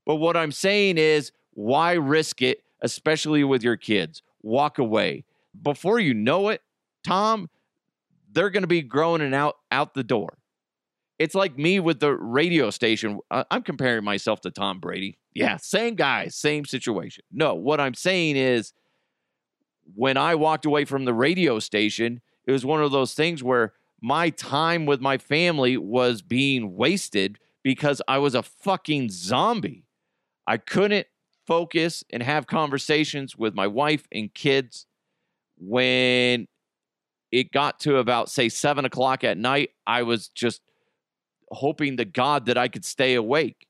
But 0.04 0.16
what 0.16 0.36
I'm 0.36 0.52
saying 0.52 0.98
is 0.98 1.32
why 1.52 1.94
risk 1.94 2.42
it 2.42 2.58
especially 2.84 3.42
with 3.42 3.64
your 3.64 3.76
kids? 3.76 4.22
Walk 4.42 4.78
away. 4.78 5.24
Before 5.60 5.98
you 5.98 6.14
know 6.14 6.50
it, 6.50 6.60
Tom, 7.04 7.48
they're 8.30 8.50
going 8.50 8.62
to 8.62 8.68
be 8.68 8.82
growing 8.82 9.22
and 9.22 9.34
out 9.34 9.56
out 9.72 9.94
the 9.94 10.04
door. 10.04 10.38
It's 11.18 11.34
like 11.34 11.56
me 11.56 11.80
with 11.80 12.00
the 12.00 12.14
radio 12.14 12.70
station. 12.70 13.20
I'm 13.30 13.62
comparing 13.62 14.04
myself 14.04 14.40
to 14.42 14.50
Tom 14.50 14.80
Brady. 14.80 15.18
Yeah, 15.32 15.56
same 15.56 15.94
guy, 15.94 16.28
same 16.28 16.64
situation. 16.64 17.24
No, 17.32 17.54
what 17.54 17.80
I'm 17.80 17.94
saying 17.94 18.36
is 18.36 18.72
when 19.94 20.16
I 20.16 20.34
walked 20.34 20.66
away 20.66 20.84
from 20.84 21.04
the 21.04 21.14
radio 21.14 21.58
station, 21.60 22.20
it 22.46 22.52
was 22.52 22.66
one 22.66 22.82
of 22.82 22.90
those 22.92 23.14
things 23.14 23.42
where 23.42 23.72
my 24.02 24.30
time 24.30 24.86
with 24.86 25.00
my 25.00 25.16
family 25.16 25.76
was 25.76 26.20
being 26.20 26.76
wasted 26.76 27.38
because 27.62 28.02
I 28.06 28.18
was 28.18 28.34
a 28.34 28.42
fucking 28.42 29.10
zombie. 29.10 29.86
I 30.46 30.58
couldn't 30.58 31.06
focus 31.46 32.04
and 32.10 32.22
have 32.22 32.46
conversations 32.46 33.36
with 33.36 33.54
my 33.54 33.66
wife 33.66 34.06
and 34.12 34.32
kids 34.32 34.86
when 35.58 36.46
it 37.30 37.52
got 37.52 37.80
to 37.80 37.96
about, 37.96 38.30
say, 38.30 38.48
seven 38.48 38.84
o'clock 38.84 39.24
at 39.24 39.38
night. 39.38 39.70
I 39.86 40.02
was 40.02 40.28
just 40.28 40.62
hoping 41.50 41.96
to 41.96 42.04
God 42.04 42.46
that 42.46 42.58
I 42.58 42.68
could 42.68 42.84
stay 42.84 43.14
awake. 43.14 43.66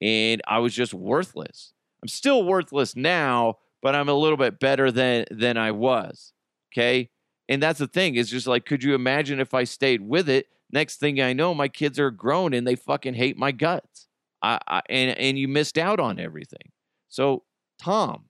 And 0.00 0.42
I 0.46 0.58
was 0.58 0.74
just 0.74 0.92
worthless. 0.92 1.72
I'm 2.02 2.08
still 2.08 2.44
worthless 2.44 2.96
now, 2.96 3.58
but 3.80 3.94
I'm 3.94 4.08
a 4.08 4.14
little 4.14 4.36
bit 4.36 4.58
better 4.58 4.90
than 4.90 5.26
than 5.30 5.56
I 5.56 5.70
was. 5.70 6.32
Okay. 6.72 7.10
And 7.48 7.62
that's 7.62 7.78
the 7.78 7.86
thing, 7.86 8.14
is 8.16 8.30
just 8.30 8.46
like, 8.46 8.64
could 8.64 8.82
you 8.82 8.94
imagine 8.94 9.38
if 9.38 9.54
I 9.54 9.64
stayed 9.64 10.00
with 10.00 10.28
it? 10.28 10.46
Next 10.72 10.96
thing 10.96 11.20
I 11.20 11.34
know, 11.34 11.54
my 11.54 11.68
kids 11.68 11.98
are 12.00 12.10
grown 12.10 12.54
and 12.54 12.66
they 12.66 12.76
fucking 12.76 13.14
hate 13.14 13.36
my 13.36 13.52
guts. 13.52 14.08
I, 14.42 14.58
I 14.66 14.82
and 14.88 15.16
and 15.16 15.38
you 15.38 15.46
missed 15.46 15.78
out 15.78 16.00
on 16.00 16.18
everything. 16.18 16.71
So, 17.12 17.42
Tom, 17.78 18.24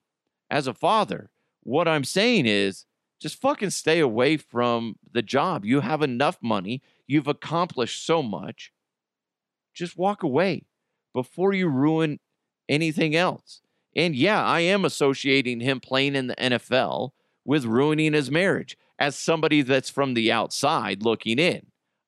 as 0.51 0.67
a 0.67 0.75
father, 0.75 1.31
what 1.63 1.87
I'm 1.87 2.03
saying 2.03 2.47
is 2.47 2.85
just 3.21 3.41
fucking 3.41 3.71
stay 3.71 4.01
away 4.01 4.37
from 4.37 4.97
the 5.13 5.23
job. 5.23 5.65
You 5.65 5.79
have 5.81 6.03
enough 6.03 6.39
money. 6.43 6.83
You've 7.07 7.29
accomplished 7.29 8.05
so 8.05 8.25
much. 8.25 8.73
Just 9.73 9.97
walk 9.97 10.25
away 10.25 10.65
before 11.15 11.53
you 11.53 11.69
ruin 11.69 12.19
anything 12.69 13.15
else. 13.15 13.61
And 13.95 14.17
yeah, 14.17 14.45
I 14.45 14.61
am 14.61 14.85
associating 14.85 15.61
him 15.61 15.79
playing 15.79 16.17
in 16.17 16.27
the 16.27 16.35
NFL 16.35 17.11
with 17.45 17.65
ruining 17.65 18.15
his 18.15 18.33
marriage. 18.33 18.77
As 18.99 19.15
somebody 19.15 19.63
that's 19.63 19.91
from 19.91 20.15
the 20.15 20.33
outside 20.33 21.05
looking 21.05 21.39
in, 21.39 21.67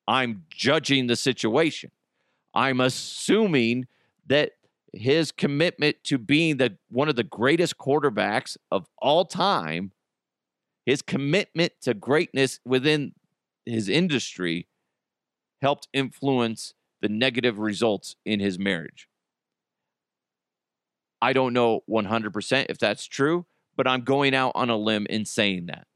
I'm 0.09 0.43
judging 0.50 1.07
the 1.07 1.14
situation. 1.14 1.93
I'm 2.52 2.81
assuming 2.81 3.87
that 4.26 4.54
his 4.96 5.32
commitment 5.32 5.96
to 6.04 6.18
being 6.18 6.56
the 6.56 6.76
one 6.88 7.08
of 7.08 7.16
the 7.16 7.24
greatest 7.24 7.78
quarterbacks 7.78 8.56
of 8.70 8.86
all 8.98 9.24
time, 9.24 9.92
his 10.86 11.02
commitment 11.02 11.72
to 11.82 11.94
greatness 11.94 12.60
within 12.64 13.12
his 13.66 13.88
industry 13.88 14.68
helped 15.62 15.88
influence 15.92 16.74
the 17.00 17.08
negative 17.08 17.58
results 17.58 18.16
in 18.24 18.40
his 18.40 18.58
marriage. 18.58 19.08
I 21.22 21.32
don't 21.32 21.54
know 21.54 21.80
100% 21.88 22.66
if 22.68 22.78
that's 22.78 23.06
true, 23.06 23.46
but 23.76 23.86
I'm 23.86 24.02
going 24.02 24.34
out 24.34 24.52
on 24.54 24.68
a 24.68 24.76
limb 24.76 25.06
in 25.08 25.24
saying 25.24 25.66
that. 25.66 25.86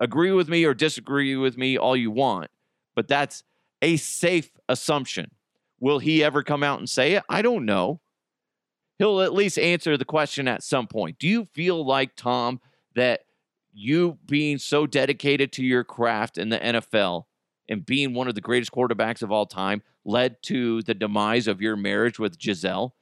Agree 0.00 0.32
with 0.32 0.48
me 0.48 0.64
or 0.64 0.74
disagree 0.74 1.36
with 1.36 1.56
me 1.58 1.76
all 1.76 1.96
you 1.96 2.10
want, 2.10 2.50
but 2.94 3.08
that's 3.08 3.42
a 3.82 3.96
safe 3.96 4.50
assumption. 4.68 5.30
Will 5.80 5.98
he 5.98 6.24
ever 6.24 6.42
come 6.42 6.62
out 6.62 6.78
and 6.78 6.88
say 6.88 7.12
it? 7.12 7.24
I 7.28 7.42
don't 7.42 7.64
know. 7.64 8.00
He'll 8.98 9.20
at 9.20 9.34
least 9.34 9.58
answer 9.58 9.96
the 9.96 10.04
question 10.04 10.48
at 10.48 10.62
some 10.62 10.86
point. 10.86 11.18
Do 11.18 11.28
you 11.28 11.44
feel 11.44 11.84
like, 11.84 12.16
Tom, 12.16 12.60
that 12.94 13.20
you 13.72 14.18
being 14.26 14.56
so 14.56 14.86
dedicated 14.86 15.52
to 15.52 15.64
your 15.64 15.84
craft 15.84 16.38
in 16.38 16.48
the 16.48 16.58
NFL 16.58 17.24
and 17.68 17.84
being 17.84 18.14
one 18.14 18.26
of 18.26 18.34
the 18.34 18.40
greatest 18.40 18.72
quarterbacks 18.72 19.22
of 19.22 19.30
all 19.30 19.44
time 19.44 19.82
led 20.04 20.42
to 20.44 20.80
the 20.82 20.94
demise 20.94 21.46
of 21.46 21.60
your 21.60 21.76
marriage 21.76 22.18
with 22.18 22.38
Gisele? 22.38 22.94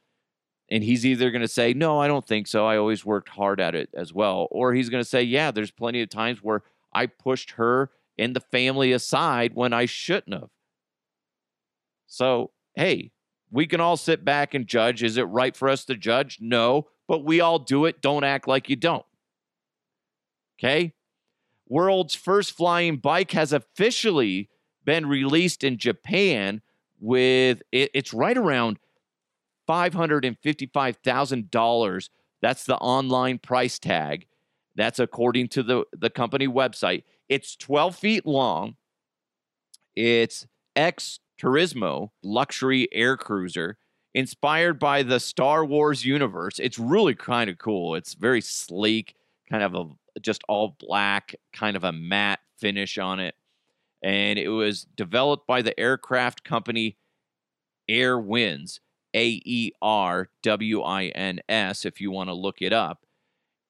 And 0.69 0.83
he's 0.83 1.05
either 1.05 1.31
going 1.31 1.43
to 1.43 1.47
say, 1.47 1.73
No, 1.73 1.99
I 1.99 2.07
don't 2.07 2.25
think 2.25 2.47
so. 2.47 2.65
I 2.65 2.75
always 2.75 3.05
worked 3.05 3.29
hard 3.29 3.61
at 3.61 3.75
it 3.75 3.89
as 3.93 4.11
well. 4.11 4.47
Or 4.51 4.73
he's 4.73 4.89
going 4.89 5.03
to 5.03 5.09
say, 5.09 5.21
Yeah, 5.21 5.51
there's 5.51 5.71
plenty 5.71 6.01
of 6.01 6.09
times 6.09 6.39
where 6.41 6.63
I 6.91 7.05
pushed 7.05 7.51
her 7.51 7.91
and 8.17 8.35
the 8.35 8.41
family 8.41 8.91
aside 8.91 9.53
when 9.53 9.73
I 9.73 9.85
shouldn't 9.85 10.33
have. 10.33 10.49
So 12.07 12.51
hey, 12.75 13.11
we 13.51 13.67
can 13.67 13.79
all 13.79 13.97
sit 13.97 14.25
back 14.25 14.53
and 14.53 14.67
judge. 14.67 15.03
Is 15.03 15.17
it 15.17 15.23
right 15.23 15.55
for 15.55 15.69
us 15.69 15.85
to 15.85 15.95
judge? 15.95 16.39
No, 16.41 16.87
but 17.07 17.23
we 17.23 17.41
all 17.41 17.59
do 17.59 17.85
it. 17.85 18.01
Don't 18.01 18.23
act 18.23 18.47
like 18.47 18.69
you 18.69 18.75
don't. 18.75 19.05
Okay? 20.59 20.93
World's 21.67 22.15
first 22.15 22.51
flying 22.51 22.97
bike 22.97 23.31
has 23.31 23.53
officially 23.53 24.49
been 24.83 25.07
released 25.07 25.63
in 25.63 25.77
Japan 25.77 26.61
with 26.99 27.61
it, 27.71 27.91
it's 27.93 28.13
right 28.13 28.37
around 28.37 28.77
$555,000. 29.67 32.09
That's 32.41 32.65
the 32.65 32.77
online 32.77 33.39
price 33.39 33.79
tag. 33.79 34.27
That's 34.75 34.99
according 34.99 35.47
to 35.49 35.61
the, 35.63 35.83
the 35.97 36.09
company 36.09 36.47
website. 36.47 37.03
It's 37.29 37.55
12 37.55 37.95
feet 37.95 38.25
long. 38.25 38.75
It's 39.95 40.45
X 40.75 41.19
Turismo 41.39 42.09
luxury 42.23 42.87
air 42.91 43.17
cruiser 43.17 43.77
inspired 44.13 44.79
by 44.79 45.03
the 45.03 45.19
Star 45.19 45.65
Wars 45.65 46.05
universe. 46.05 46.59
It's 46.59 46.79
really 46.79 47.15
kind 47.15 47.49
of 47.49 47.57
cool. 47.57 47.95
It's 47.95 48.13
very 48.13 48.41
sleek, 48.41 49.15
kind 49.49 49.63
of 49.63 49.75
a 49.75 50.19
just 50.21 50.43
all 50.47 50.75
black, 50.79 51.35
kind 51.53 51.75
of 51.75 51.83
a 51.83 51.91
matte 51.91 52.39
finish 52.57 52.97
on 52.97 53.19
it. 53.19 53.35
And 54.01 54.39
it 54.39 54.49
was 54.49 54.85
developed 54.95 55.45
by 55.47 55.61
the 55.61 55.77
aircraft 55.79 56.43
company 56.43 56.97
AERWINS, 57.89 58.79
A 59.13 59.41
E 59.45 59.71
R 59.81 60.29
W 60.43 60.81
I 60.81 61.05
N 61.07 61.39
S, 61.49 61.85
if 61.85 61.99
you 61.99 62.11
want 62.11 62.29
to 62.29 62.33
look 62.33 62.61
it 62.61 62.73
up. 62.73 63.05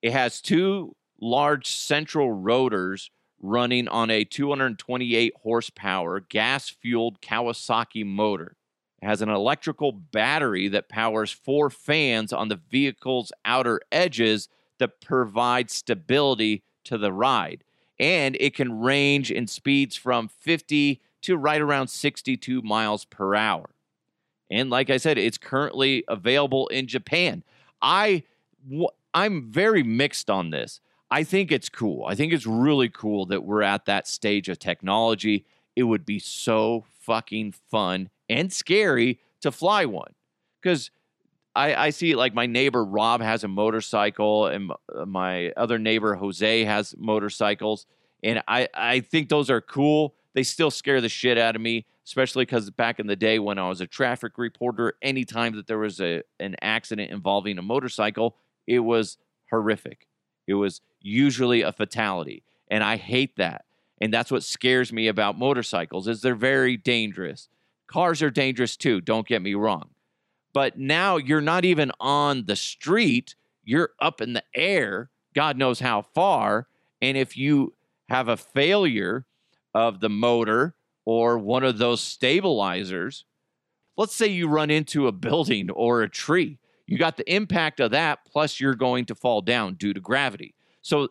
It 0.02 0.12
has 0.12 0.42
two 0.42 0.96
large 1.20 1.68
central 1.68 2.32
rotors 2.32 3.10
running 3.42 3.88
on 3.88 4.10
a 4.10 4.24
228 4.24 5.34
horsepower 5.44 6.20
gas 6.20 6.70
fueled 6.70 7.22
Kawasaki 7.22 8.06
motor. 8.06 8.56
It 9.02 9.08
has 9.08 9.22
an 9.22 9.30
electrical 9.30 9.92
battery 9.92 10.68
that 10.70 10.90
powers 10.90 11.32
four 11.32 11.70
fans 11.70 12.34
on 12.34 12.48
the 12.48 12.60
vehicle's 12.70 13.32
outer 13.44 13.82
edges 13.92 14.50
that 14.80 15.02
provide 15.02 15.70
stability 15.70 16.64
to 16.86 16.98
the 16.98 17.14
ride. 17.14 17.64
And 18.00 18.36
it 18.40 18.56
can 18.56 18.80
range 18.80 19.32
in 19.32 19.48
speeds 19.48 19.96
from 19.96 20.28
50 20.28 21.02
to 21.24 21.38
right 21.38 21.62
around 21.62 21.88
62 21.88 22.62
miles 22.62 23.06
per 23.06 23.36
hour. 23.36 23.70
And 24.50 24.70
like 24.70 24.90
I 24.90 24.98
said, 24.98 25.18
it's 25.18 25.38
currently 25.38 26.04
available 26.08 26.68
in 26.68 26.88
Japan. 26.88 27.44
I 27.82 28.24
I'm 29.14 29.52
very 29.52 29.84
mixed 29.84 30.30
on 30.30 30.50
this. 30.50 30.82
I 31.16 31.24
think 31.24 31.50
it's 31.50 31.70
cool. 31.70 32.04
I 32.06 32.14
think 32.14 32.34
it's 32.34 32.46
really 32.46 32.90
cool 32.90 33.26
that 33.28 33.46
we're 33.46 33.62
at 33.62 33.86
that 33.86 34.06
stage 34.06 34.50
of 34.50 34.60
technology. 34.60 35.46
It 35.74 35.84
would 35.84 36.06
be 36.06 36.20
so 36.20 36.84
fucking 37.04 37.54
fun 37.72 38.10
and 38.28 38.52
scary 38.52 39.22
to 39.40 39.50
fly 39.50 39.86
one. 39.86 40.12
Because 40.62 40.92
I, 41.56 41.74
I 41.74 41.90
see 41.92 42.16
like 42.16 42.34
my 42.34 42.48
neighbor 42.48 42.84
Rob 42.84 43.22
has 43.22 43.46
a 43.46 43.48
motorcycle, 43.48 44.48
and 44.48 44.74
uh, 44.94 45.06
my 45.06 45.52
other 45.52 45.80
neighbor 45.80 46.16
Jose 46.16 46.66
has 46.66 46.94
motorcycles. 46.98 47.86
And 48.22 48.44
I, 48.46 48.68
I 48.74 49.00
think 49.00 49.30
those 49.30 49.50
are 49.50 49.62
cool. 49.62 50.16
They 50.34 50.44
still 50.44 50.70
scare 50.70 51.00
the 51.00 51.08
shit 51.08 51.38
out 51.38 51.56
of 51.56 51.62
me, 51.62 51.86
especially 52.06 52.44
because 52.44 52.70
back 52.72 53.00
in 53.00 53.08
the 53.08 53.16
day 53.16 53.40
when 53.40 53.58
I 53.58 53.70
was 53.70 53.80
a 53.80 53.88
traffic 53.88 54.38
reporter, 54.38 54.96
anytime 55.02 55.56
that 55.56 55.68
there 55.68 55.80
was 55.80 56.02
a, 56.02 56.24
an 56.42 56.58
accident 56.62 57.10
involving 57.10 57.58
a 57.58 57.62
motorcycle, 57.62 58.36
it 58.68 58.80
was 58.80 59.18
horrific. 59.50 60.10
It 60.46 60.56
was 60.56 60.82
usually 61.06 61.62
a 61.62 61.72
fatality. 61.72 62.44
And 62.70 62.84
I 62.84 62.98
hate 62.98 63.36
that. 63.38 63.66
And 64.02 64.14
that's 64.14 64.32
what 64.32 64.44
scares 64.44 64.92
me 64.92 65.08
about 65.08 65.38
motorcycles 65.38 66.08
is 66.08 66.22
they're 66.22 66.36
very 66.36 66.76
dangerous. 66.76 67.48
Cars 67.88 68.22
are 68.22 68.32
dangerous 68.32 68.76
too, 68.76 69.00
don't 69.00 69.28
get 69.28 69.42
me 69.42 69.54
wrong. 69.54 69.90
But 70.54 70.78
now 70.78 71.18
you're 71.18 71.42
not 71.42 71.64
even 71.64 71.92
on 72.00 72.46
the 72.46 72.56
street, 72.56 73.36
you're 73.64 73.92
up 74.02 74.20
in 74.20 74.34
the 74.34 74.44
air, 74.56 75.12
God 75.34 75.58
knows 75.58 75.80
how 75.80 76.02
far, 76.02 76.68
and 77.02 77.18
if 77.18 77.38
you 77.38 77.74
have 78.10 78.28
a 78.28 78.38
failure 78.38 79.26
of 79.74 80.00
the 80.00 80.10
motor 80.10 80.76
or 81.06 81.38
one 81.38 81.64
of 81.64 81.78
those 81.78 82.02
stabilizers, 82.02 83.26
let's 83.98 84.16
say 84.16 84.28
you 84.28 84.48
run 84.48 84.72
into 84.72 85.08
a 85.08 85.12
building 85.12 85.70
or 85.70 86.02
a 86.02 86.10
tree, 86.10 86.58
you 86.88 86.98
got 86.98 87.18
the 87.18 87.34
impact 87.34 87.80
of 87.80 87.92
that, 87.92 88.20
plus 88.26 88.60
you're 88.60 88.76
going 88.76 89.06
to 89.06 89.16
fall 89.16 89.42
down 89.42 89.76
due 89.76 89.94
to 89.94 90.00
gravity. 90.00 90.55
So 90.86 91.08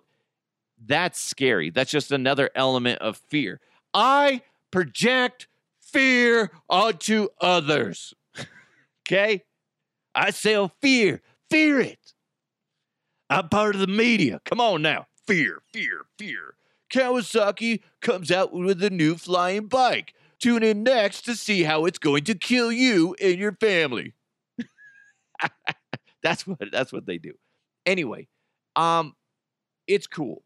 that's 0.87 1.21
scary. 1.21 1.71
That's 1.71 1.91
just 1.91 2.13
another 2.13 2.49
element 2.55 3.01
of 3.01 3.17
fear. 3.17 3.61
I 3.93 4.43
project 4.71 5.49
fear 5.81 6.53
onto 6.71 7.27
others. 7.41 8.15
okay? 9.03 9.43
I 10.15 10.31
sell 10.31 10.71
fear. 10.81 11.23
Fear 11.51 11.81
it. 11.81 12.15
I'm 13.29 13.49
part 13.49 13.75
of 13.75 13.81
the 13.81 13.89
media. 13.89 14.41
Come 14.45 14.61
on 14.61 14.81
now. 14.81 15.09
Fear, 15.27 15.63
fear, 15.73 16.03
fear. 16.21 16.55
Kawasaki 16.89 17.81
comes 18.01 18.31
out 18.31 18.53
with 18.53 18.81
a 18.85 18.91
new 18.91 19.17
flying 19.17 19.67
bike. 19.67 20.15
Tune 20.39 20.63
in 20.63 20.85
next 20.85 21.23
to 21.23 21.35
see 21.35 21.65
how 21.65 21.85
it's 21.87 21.99
going 21.99 22.23
to 22.25 22.37
kill 22.37 22.71
you 22.71 23.17
and 23.21 23.41
your 23.41 23.57
family. 23.61 24.15
that's 26.23 26.47
what 26.47 26.61
that's 26.71 26.93
what 26.93 27.07
they 27.07 27.19
do. 27.19 27.33
Anyway, 27.87 28.29
um 28.77 29.15
it's 29.87 30.07
cool. 30.07 30.43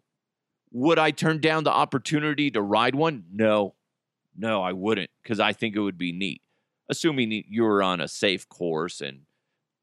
Would 0.72 0.98
I 0.98 1.10
turn 1.10 1.40
down 1.40 1.64
the 1.64 1.72
opportunity 1.72 2.50
to 2.50 2.60
ride 2.62 2.94
one? 2.94 3.24
No. 3.32 3.74
No, 4.36 4.62
I 4.62 4.72
wouldn't 4.72 5.10
because 5.22 5.40
I 5.40 5.52
think 5.52 5.74
it 5.74 5.80
would 5.80 5.98
be 5.98 6.12
neat. 6.12 6.42
assuming 6.90 7.44
you 7.48 7.62
were 7.62 7.82
on 7.82 8.00
a 8.00 8.08
safe 8.08 8.48
course 8.48 9.00
and 9.00 9.20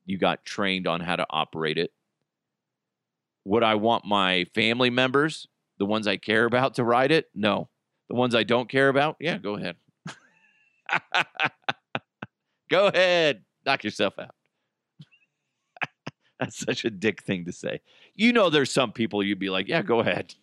you 0.05 0.17
got 0.17 0.45
trained 0.45 0.87
on 0.87 1.01
how 1.01 1.15
to 1.15 1.25
operate 1.29 1.77
it. 1.77 1.91
Would 3.45 3.63
I 3.63 3.75
want 3.75 4.05
my 4.05 4.45
family 4.55 4.89
members, 4.89 5.47
the 5.77 5.85
ones 5.85 6.07
I 6.07 6.17
care 6.17 6.45
about, 6.45 6.75
to 6.75 6.83
ride 6.83 7.11
it? 7.11 7.29
No. 7.35 7.69
The 8.09 8.15
ones 8.15 8.33
I 8.35 8.43
don't 8.43 8.69
care 8.69 8.89
about? 8.89 9.17
Yeah, 9.19 9.37
go 9.37 9.55
ahead. 9.55 9.75
go 12.69 12.87
ahead. 12.87 13.43
Knock 13.65 13.83
yourself 13.83 14.17
out. 14.19 14.35
That's 16.39 16.58
such 16.58 16.86
a 16.86 16.89
dick 16.89 17.24
thing 17.24 17.45
to 17.45 17.52
say. 17.52 17.82
You 18.13 18.34
know, 18.34 18.50
there's 18.50 18.71
some 18.71 18.91
people 18.91 19.24
you'd 19.24 19.39
be 19.39 19.50
like, 19.50 19.67
yeah, 19.67 19.82
go 19.82 20.00
ahead. 20.00 20.36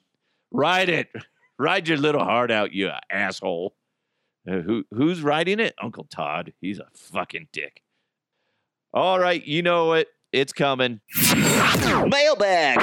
Ride 0.51 0.89
it. 0.89 1.09
Ride 1.59 1.87
your 1.87 1.99
little 1.99 2.25
heart 2.25 2.51
out, 2.51 2.73
you 2.73 2.91
asshole. 3.11 3.75
Uh, 4.49 4.61
who 4.61 4.85
who's 4.93 5.23
riding 5.23 5.61
it? 5.61 5.75
Uncle 5.81 6.05
Todd. 6.05 6.53
He's 6.61 6.81
a 6.81 6.89
fucking 6.95 7.49
dick. 7.53 7.83
All 8.93 9.21
right, 9.21 9.45
you 9.45 9.63
know 9.63 9.93
it. 9.93 10.09
It's 10.33 10.53
coming. 10.53 11.01
Mailbag. 12.09 12.79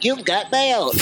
You've 0.00 0.24
got 0.24 0.50
mail. 0.50 0.90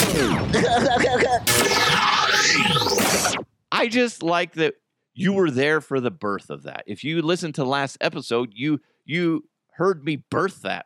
I 3.71 3.87
just 3.89 4.21
like 4.21 4.53
that 4.53 4.75
you 5.13 5.33
were 5.33 5.49
there 5.49 5.81
for 5.81 5.99
the 5.99 6.11
birth 6.11 6.49
of 6.49 6.63
that. 6.63 6.83
If 6.85 7.03
you 7.03 7.21
listened 7.21 7.55
to 7.55 7.63
last 7.63 7.97
episode, 8.01 8.51
you 8.53 8.81
you 9.05 9.45
heard 9.75 10.03
me 10.03 10.23
birth 10.29 10.61
that 10.61 10.85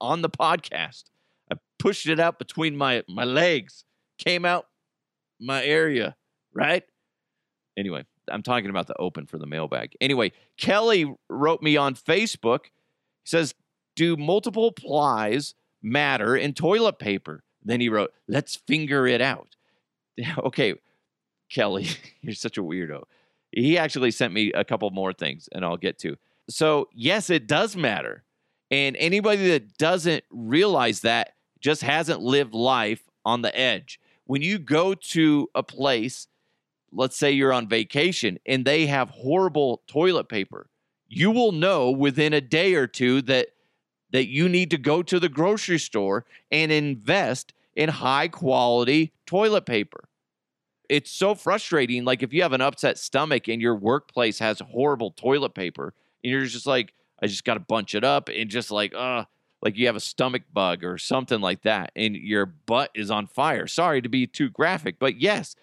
on 0.00 0.22
the 0.22 0.30
podcast. 0.30 1.04
I 1.50 1.56
pushed 1.78 2.06
it 2.06 2.20
out 2.20 2.38
between 2.38 2.76
my 2.76 3.02
my 3.08 3.24
legs, 3.24 3.84
came 4.18 4.44
out 4.44 4.66
my 5.40 5.64
area, 5.64 6.16
right? 6.52 6.84
Anyway, 7.76 8.04
I'm 8.30 8.42
talking 8.42 8.70
about 8.70 8.86
the 8.86 8.98
open 8.98 9.26
for 9.26 9.38
the 9.38 9.46
mailbag. 9.46 9.94
Anyway, 10.00 10.32
Kelly 10.56 11.14
wrote 11.28 11.62
me 11.62 11.76
on 11.76 11.94
Facebook. 11.94 12.66
He 12.66 13.26
says, 13.26 13.54
"Do 13.96 14.16
multiple 14.16 14.72
plies 14.72 15.54
matter 15.82 16.36
in 16.36 16.54
toilet 16.54 16.98
paper?" 16.98 17.44
Then 17.62 17.80
he 17.80 17.88
wrote, 17.88 18.12
"Let's 18.26 18.56
finger 18.56 19.06
it 19.06 19.20
out." 19.20 19.56
okay, 20.38 20.74
Kelly, 21.50 21.88
you're 22.20 22.34
such 22.34 22.58
a 22.58 22.62
weirdo. 22.62 23.04
He 23.52 23.78
actually 23.78 24.10
sent 24.10 24.34
me 24.34 24.52
a 24.52 24.64
couple 24.64 24.90
more 24.90 25.12
things, 25.12 25.48
and 25.52 25.64
I'll 25.64 25.76
get 25.76 25.98
to. 26.00 26.16
So 26.50 26.88
yes, 26.92 27.30
it 27.30 27.46
does 27.46 27.76
matter, 27.76 28.24
and 28.70 28.96
anybody 28.98 29.48
that 29.50 29.76
doesn't 29.78 30.24
realize 30.30 31.00
that 31.00 31.34
just 31.60 31.82
hasn't 31.82 32.20
lived 32.20 32.54
life 32.54 33.02
on 33.24 33.42
the 33.42 33.58
edge. 33.58 34.00
When 34.24 34.42
you 34.42 34.58
go 34.58 34.94
to 34.94 35.48
a 35.54 35.62
place 35.62 36.28
let's 36.92 37.16
say 37.16 37.30
you're 37.30 37.52
on 37.52 37.68
vacation 37.68 38.38
and 38.46 38.64
they 38.64 38.86
have 38.86 39.10
horrible 39.10 39.82
toilet 39.86 40.28
paper, 40.28 40.68
you 41.08 41.30
will 41.30 41.52
know 41.52 41.90
within 41.90 42.32
a 42.32 42.40
day 42.40 42.74
or 42.74 42.86
two 42.86 43.22
that 43.22 43.48
that 44.10 44.26
you 44.26 44.48
need 44.48 44.70
to 44.70 44.78
go 44.78 45.02
to 45.02 45.20
the 45.20 45.28
grocery 45.28 45.78
store 45.78 46.24
and 46.50 46.72
invest 46.72 47.52
in 47.76 47.90
high 47.90 48.26
quality 48.26 49.12
toilet 49.26 49.66
paper. 49.66 50.08
It's 50.88 51.10
so 51.10 51.34
frustrating 51.34 52.04
like 52.04 52.22
if 52.22 52.32
you 52.32 52.42
have 52.42 52.54
an 52.54 52.62
upset 52.62 52.96
stomach 52.96 53.48
and 53.48 53.60
your 53.60 53.76
workplace 53.76 54.38
has 54.38 54.60
horrible 54.60 55.10
toilet 55.10 55.54
paper 55.54 55.92
and 56.24 56.30
you're 56.30 56.46
just 56.46 56.66
like 56.66 56.94
I 57.22 57.26
just 57.26 57.44
got 57.44 57.54
to 57.54 57.60
bunch 57.60 57.94
it 57.94 58.04
up 58.04 58.28
and 58.28 58.48
just 58.50 58.70
like 58.70 58.94
uh 58.94 59.24
like 59.60 59.76
you 59.76 59.86
have 59.86 59.96
a 59.96 60.00
stomach 60.00 60.42
bug 60.52 60.84
or 60.84 60.98
something 60.98 61.40
like 61.40 61.62
that 61.62 61.90
and 61.96 62.14
your 62.14 62.46
butt 62.46 62.90
is 62.94 63.10
on 63.10 63.26
fire. 63.26 63.66
Sorry 63.66 64.00
to 64.00 64.08
be 64.08 64.26
too 64.26 64.50
graphic, 64.50 64.98
but 64.98 65.20
yes, 65.20 65.56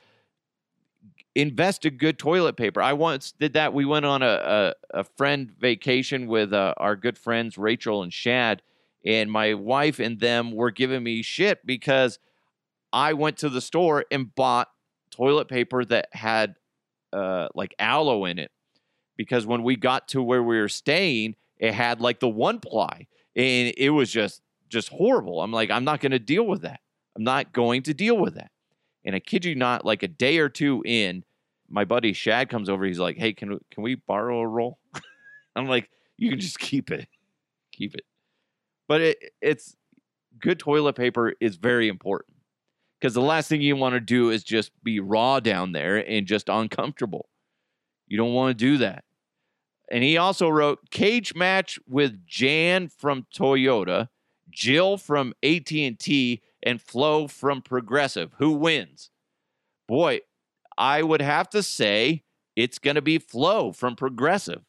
invest 1.35 1.85
in 1.85 1.97
good 1.97 2.17
toilet 2.17 2.55
paper. 2.55 2.81
I 2.81 2.93
once 2.93 3.33
did 3.33 3.53
that. 3.53 3.73
We 3.73 3.85
went 3.85 4.05
on 4.05 4.21
a, 4.21 4.73
a, 4.93 4.99
a 4.99 5.03
friend 5.03 5.51
vacation 5.59 6.27
with 6.27 6.53
uh, 6.53 6.73
our 6.77 6.95
good 6.95 7.17
friends 7.17 7.57
Rachel 7.57 8.03
and 8.03 8.11
Shad, 8.11 8.61
and 9.05 9.31
my 9.31 9.53
wife 9.53 9.99
and 9.99 10.19
them 10.19 10.51
were 10.51 10.71
giving 10.71 11.03
me 11.03 11.21
shit 11.21 11.65
because 11.65 12.19
I 12.91 13.13
went 13.13 13.37
to 13.39 13.49
the 13.49 13.61
store 13.61 14.05
and 14.09 14.33
bought 14.33 14.69
toilet 15.11 15.47
paper 15.47 15.83
that 15.85 16.07
had 16.13 16.55
uh, 17.13 17.49
like 17.53 17.75
aloe 17.77 18.25
in 18.25 18.39
it. 18.39 18.51
Because 19.17 19.45
when 19.45 19.63
we 19.63 19.75
got 19.75 20.09
to 20.09 20.21
where 20.21 20.43
we 20.43 20.59
were 20.59 20.69
staying, 20.69 21.35
it 21.57 21.73
had 21.73 22.01
like 22.01 22.19
the 22.19 22.29
one 22.29 22.59
ply, 22.59 23.07
and 23.35 23.73
it 23.77 23.89
was 23.91 24.11
just 24.11 24.41
just 24.69 24.89
horrible. 24.89 25.41
I'm 25.41 25.51
like, 25.51 25.69
I'm 25.69 25.83
not 25.83 25.99
going 25.99 26.11
to 26.11 26.19
deal 26.19 26.45
with 26.45 26.63
that. 26.63 26.79
I'm 27.15 27.23
not 27.23 27.53
going 27.53 27.83
to 27.83 27.93
deal 27.93 28.17
with 28.17 28.35
that. 28.35 28.51
And 29.05 29.15
I 29.15 29.19
kid 29.19 29.45
you 29.45 29.55
not, 29.55 29.85
like 29.85 30.03
a 30.03 30.07
day 30.07 30.39
or 30.39 30.49
two 30.49 30.81
in, 30.85 31.23
my 31.69 31.85
buddy 31.85 32.13
Shad 32.13 32.49
comes 32.49 32.69
over. 32.69 32.85
He's 32.85 32.99
like, 32.99 33.17
"Hey, 33.17 33.33
can 33.33 33.59
can 33.71 33.83
we 33.83 33.95
borrow 33.95 34.39
a 34.41 34.47
roll?" 34.47 34.79
I'm 35.55 35.67
like, 35.67 35.89
"You 36.17 36.29
can 36.29 36.39
just 36.39 36.59
keep 36.59 36.91
it, 36.91 37.07
keep 37.71 37.95
it." 37.95 38.05
But 38.87 39.01
it 39.01 39.17
it's 39.41 39.75
good 40.39 40.59
toilet 40.59 40.95
paper 40.95 41.33
is 41.39 41.55
very 41.55 41.87
important 41.87 42.37
because 42.99 43.13
the 43.13 43.21
last 43.21 43.49
thing 43.49 43.61
you 43.61 43.75
want 43.75 43.93
to 43.93 43.99
do 43.99 44.29
is 44.29 44.43
just 44.43 44.71
be 44.83 44.99
raw 44.99 45.39
down 45.39 45.71
there 45.71 45.97
and 45.97 46.27
just 46.27 46.49
uncomfortable. 46.49 47.29
You 48.07 48.17
don't 48.17 48.33
want 48.33 48.57
to 48.57 48.65
do 48.65 48.77
that. 48.77 49.03
And 49.91 50.03
he 50.03 50.17
also 50.17 50.49
wrote 50.49 50.89
cage 50.89 51.35
match 51.35 51.79
with 51.87 52.25
Jan 52.25 52.87
from 52.87 53.27
Toyota, 53.33 54.09
Jill 54.49 54.97
from 54.97 55.33
AT&T, 55.43 56.41
and 56.63 56.81
Flo 56.81 57.27
from 57.27 57.61
Progressive. 57.61 58.31
Who 58.37 58.53
wins? 58.53 59.11
Boy, 59.87 60.21
I 60.77 61.03
would 61.03 61.21
have 61.21 61.49
to 61.49 61.61
say 61.61 62.23
it's 62.55 62.79
going 62.79 62.95
to 62.95 63.01
be 63.01 63.19
Flo 63.19 63.71
from 63.71 63.95
Progressive. 63.95 64.63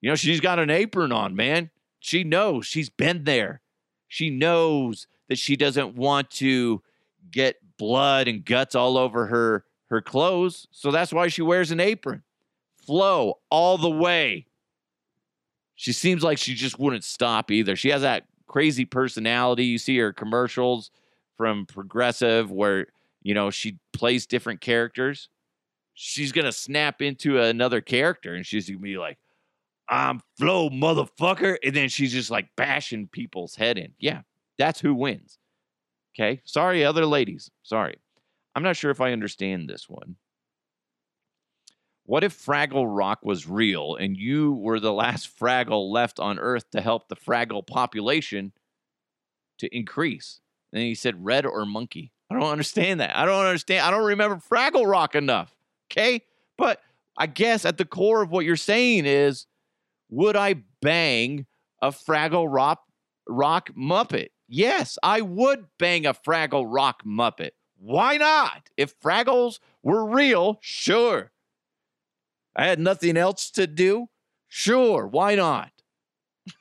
You 0.00 0.10
know, 0.10 0.16
she's 0.16 0.40
got 0.40 0.60
an 0.60 0.70
apron 0.70 1.10
on, 1.10 1.34
man. 1.34 1.70
She 1.98 2.22
knows 2.22 2.66
she's 2.66 2.90
been 2.90 3.24
there. 3.24 3.62
She 4.06 4.30
knows 4.30 5.08
that 5.28 5.38
she 5.38 5.56
doesn't 5.56 5.96
want 5.96 6.30
to 6.30 6.82
get 7.30 7.56
blood 7.78 8.28
and 8.28 8.44
guts 8.44 8.74
all 8.74 8.96
over 8.96 9.26
her 9.26 9.64
her 9.86 10.02
clothes, 10.02 10.68
so 10.70 10.90
that's 10.90 11.14
why 11.14 11.28
she 11.28 11.40
wears 11.40 11.70
an 11.70 11.80
apron. 11.80 12.22
Flo 12.88 13.34
all 13.50 13.76
the 13.76 13.90
way. 13.90 14.46
She 15.74 15.92
seems 15.92 16.22
like 16.22 16.38
she 16.38 16.54
just 16.54 16.78
wouldn't 16.78 17.04
stop 17.04 17.50
either. 17.50 17.76
She 17.76 17.90
has 17.90 18.00
that 18.00 18.24
crazy 18.46 18.86
personality. 18.86 19.66
You 19.66 19.76
see 19.76 19.98
her 19.98 20.10
commercials 20.10 20.90
from 21.36 21.66
Progressive 21.66 22.50
where, 22.50 22.86
you 23.22 23.34
know, 23.34 23.50
she 23.50 23.78
plays 23.92 24.24
different 24.24 24.62
characters. 24.62 25.28
She's 25.92 26.32
going 26.32 26.46
to 26.46 26.52
snap 26.52 27.02
into 27.02 27.38
another 27.38 27.82
character 27.82 28.34
and 28.34 28.46
she's 28.46 28.70
going 28.70 28.78
to 28.78 28.82
be 28.82 28.96
like, 28.96 29.18
I'm 29.90 30.22
Flo, 30.38 30.70
motherfucker. 30.70 31.58
And 31.62 31.76
then 31.76 31.90
she's 31.90 32.12
just 32.12 32.30
like 32.30 32.48
bashing 32.56 33.06
people's 33.06 33.54
head 33.54 33.76
in. 33.76 33.92
Yeah, 33.98 34.22
that's 34.56 34.80
who 34.80 34.94
wins. 34.94 35.38
Okay. 36.18 36.40
Sorry, 36.46 36.86
other 36.86 37.04
ladies. 37.04 37.50
Sorry. 37.64 37.98
I'm 38.54 38.62
not 38.62 38.76
sure 38.76 38.90
if 38.90 39.02
I 39.02 39.12
understand 39.12 39.68
this 39.68 39.90
one. 39.90 40.16
What 42.08 42.24
if 42.24 42.42
Fraggle 42.42 42.86
Rock 42.88 43.18
was 43.22 43.46
real 43.46 43.94
and 43.94 44.16
you 44.16 44.54
were 44.54 44.80
the 44.80 44.94
last 44.94 45.28
Fraggle 45.38 45.92
left 45.92 46.18
on 46.18 46.38
Earth 46.38 46.70
to 46.70 46.80
help 46.80 47.06
the 47.10 47.16
Fraggle 47.16 47.66
population 47.66 48.52
to 49.58 49.76
increase? 49.76 50.40
And 50.72 50.80
he 50.80 50.94
said 50.94 51.22
red 51.22 51.44
or 51.44 51.66
Mokey. 51.66 52.12
I 52.30 52.40
don't 52.40 52.50
understand 52.50 53.00
that. 53.00 53.14
I 53.14 53.26
don't 53.26 53.44
understand. 53.44 53.84
I 53.84 53.90
don't 53.90 54.06
remember 54.06 54.36
Fraggle 54.36 54.90
Rock 54.90 55.16
enough. 55.16 55.54
Okay. 55.92 56.22
But 56.56 56.80
I 57.18 57.26
guess 57.26 57.66
at 57.66 57.76
the 57.76 57.84
core 57.84 58.22
of 58.22 58.30
what 58.30 58.46
you're 58.46 58.56
saying 58.56 59.04
is 59.04 59.44
would 60.08 60.34
I 60.34 60.62
bang 60.80 61.44
a 61.82 61.90
Fraggle 61.90 62.46
Rock, 62.50 62.84
rock 63.28 63.68
Muppet? 63.78 64.28
Yes, 64.48 64.96
I 65.02 65.20
would 65.20 65.66
bang 65.78 66.06
a 66.06 66.14
Fraggle 66.14 66.64
Rock 66.66 67.02
Muppet. 67.04 67.50
Why 67.76 68.16
not? 68.16 68.70
If 68.78 68.98
Fraggles 68.98 69.58
were 69.82 70.06
real, 70.06 70.56
sure. 70.62 71.32
I 72.58 72.66
had 72.66 72.80
nothing 72.80 73.16
else 73.16 73.52
to 73.52 73.68
do? 73.68 74.08
Sure, 74.48 75.06
why 75.06 75.36
not? 75.36 75.70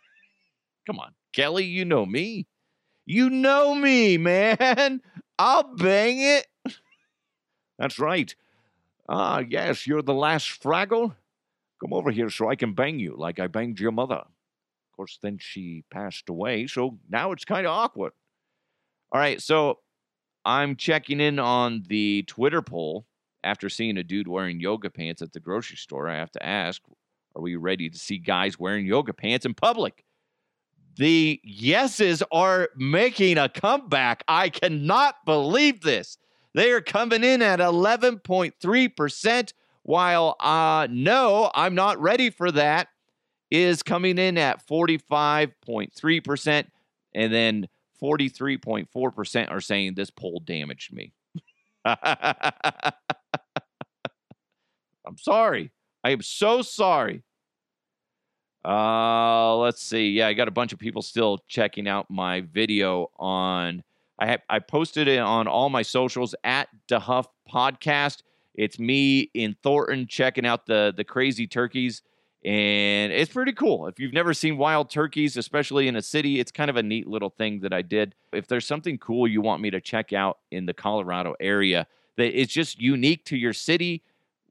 Come 0.86 1.00
on, 1.00 1.14
Kelly, 1.34 1.66
you 1.66 1.86
know 1.86 2.06
me. 2.06 2.46
You 3.08 3.32
know 3.32 3.74
me, 3.74 4.18
man. 4.20 5.02
I'll 5.40 5.76
bang 5.76 6.20
it. 6.20 6.46
That's 7.80 7.98
right. 7.98 8.34
Ah, 9.10 9.40
yes, 9.40 9.88
you're 9.88 10.04
the 10.04 10.14
last 10.14 10.62
Fraggle. 10.62 11.16
Come 11.82 11.94
over 11.94 12.12
here 12.12 12.30
so 12.30 12.48
I 12.48 12.56
can 12.56 12.74
bang 12.74 13.00
you 13.00 13.16
like 13.18 13.40
I 13.40 13.48
banged 13.48 13.80
your 13.80 13.92
mother. 13.92 14.16
Of 14.16 14.96
course, 14.96 15.18
then 15.22 15.38
she 15.40 15.84
passed 15.92 16.30
away, 16.30 16.68
so 16.68 17.00
now 17.10 17.32
it's 17.32 17.46
kind 17.46 17.66
of 17.66 17.72
awkward. 17.72 18.14
All 19.12 19.20
right, 19.20 19.42
so 19.42 19.80
I'm 20.46 20.76
checking 20.76 21.20
in 21.22 21.40
on 21.40 21.86
the 21.88 22.24
Twitter 22.28 22.62
poll 22.62 23.06
after 23.48 23.70
seeing 23.70 23.98
a 23.98 24.04
dude 24.04 24.28
wearing 24.28 24.60
yoga 24.60 24.90
pants 24.90 25.22
at 25.22 25.32
the 25.32 25.40
grocery 25.40 25.78
store, 25.78 26.10
I 26.10 26.18
have 26.18 26.32
to 26.34 26.46
ask, 26.46 26.82
are 27.34 27.42
we 27.42 27.56
ready 27.56 27.90
to 27.90 27.98
see 27.98 28.18
guys 28.18 28.60
wearing 28.60 28.86
yoga 28.86 29.14
pants 29.14 29.46
in 29.46 29.54
public? 29.54 30.04
The 30.98 31.40
yeses 31.44 32.22
are 32.30 32.68
making 32.76 33.38
a 33.38 33.48
comeback. 33.48 34.26
I 34.28 34.50
cannot 34.50 35.24
believe 35.26 35.80
this. 35.82 36.18
They 36.54 36.72
are 36.72 36.82
coming 36.82 37.24
in 37.24 37.42
at 37.42 37.60
11.3%, 37.60 39.54
while 39.84 40.36
uh, 40.42 40.88
no, 40.90 41.50
I'm 41.54 41.76
not 41.76 42.02
ready 42.02 42.30
for 42.30 42.52
that, 42.52 42.90
is 43.50 43.82
coming 43.82 44.18
in 44.18 44.38
at 44.38 44.68
45.3%. 44.68 46.66
And 47.16 47.34
then 47.34 47.70
43.4% 48.02 49.52
are 49.52 49.62
saying 49.62 49.94
this 49.94 50.10
poll 50.10 50.42
damaged 50.44 50.92
me. 50.92 51.14
I'm 55.08 55.18
sorry. 55.18 55.72
I 56.04 56.12
am 56.12 56.22
so 56.22 56.62
sorry. 56.62 57.24
Uh, 58.66 59.56
let's 59.56 59.82
see. 59.82 60.10
Yeah, 60.10 60.28
I 60.28 60.34
got 60.34 60.50
a 60.50 60.52
bunch 60.52 60.74
of 60.74 60.80
people 60.80 61.02
still 61.02 61.40
checking 61.48 61.88
out 61.88 62.12
my 62.12 62.42
video 62.42 63.10
on. 63.18 63.84
I 64.20 64.26
have 64.26 64.42
I 64.50 64.60
posted 64.60 65.08
it 65.08 65.20
on 65.20 65.48
all 65.48 65.70
my 65.70 65.84
socials 65.84 66.36
at 66.44 66.68
DeHuff 66.90 67.28
Podcast. 67.50 68.24
It's 68.56 68.80
me 68.80 69.32
in 69.34 69.56
Thornton 69.64 70.08
checking 70.08 70.46
out 70.46 70.66
the 70.66 70.94
the 70.96 71.06
crazy 71.06 71.48
turkeys, 71.48 72.02
and 72.44 73.14
it's 73.14 73.32
pretty 73.32 73.54
cool. 73.54 73.88
If 73.88 74.00
you've 74.00 74.14
never 74.14 74.34
seen 74.34 74.58
wild 74.58 74.90
turkeys, 74.90 75.38
especially 75.38 75.88
in 75.88 75.96
a 75.96 76.02
city, 76.02 76.40
it's 76.40 76.52
kind 76.52 76.70
of 76.70 76.76
a 76.76 76.84
neat 76.84 77.08
little 77.08 77.30
thing 77.30 77.62
that 77.62 77.72
I 77.72 77.84
did. 77.84 78.16
If 78.34 78.48
there's 78.48 78.66
something 78.66 78.98
cool 78.98 79.28
you 79.28 79.40
want 79.40 79.62
me 79.62 79.70
to 79.70 79.80
check 79.80 80.12
out 80.12 80.40
in 80.52 80.66
the 80.66 80.74
Colorado 80.74 81.36
area 81.40 81.88
that 82.18 82.38
is 82.38 82.48
just 82.48 82.82
unique 82.82 83.24
to 83.26 83.38
your 83.38 83.54
city 83.54 84.04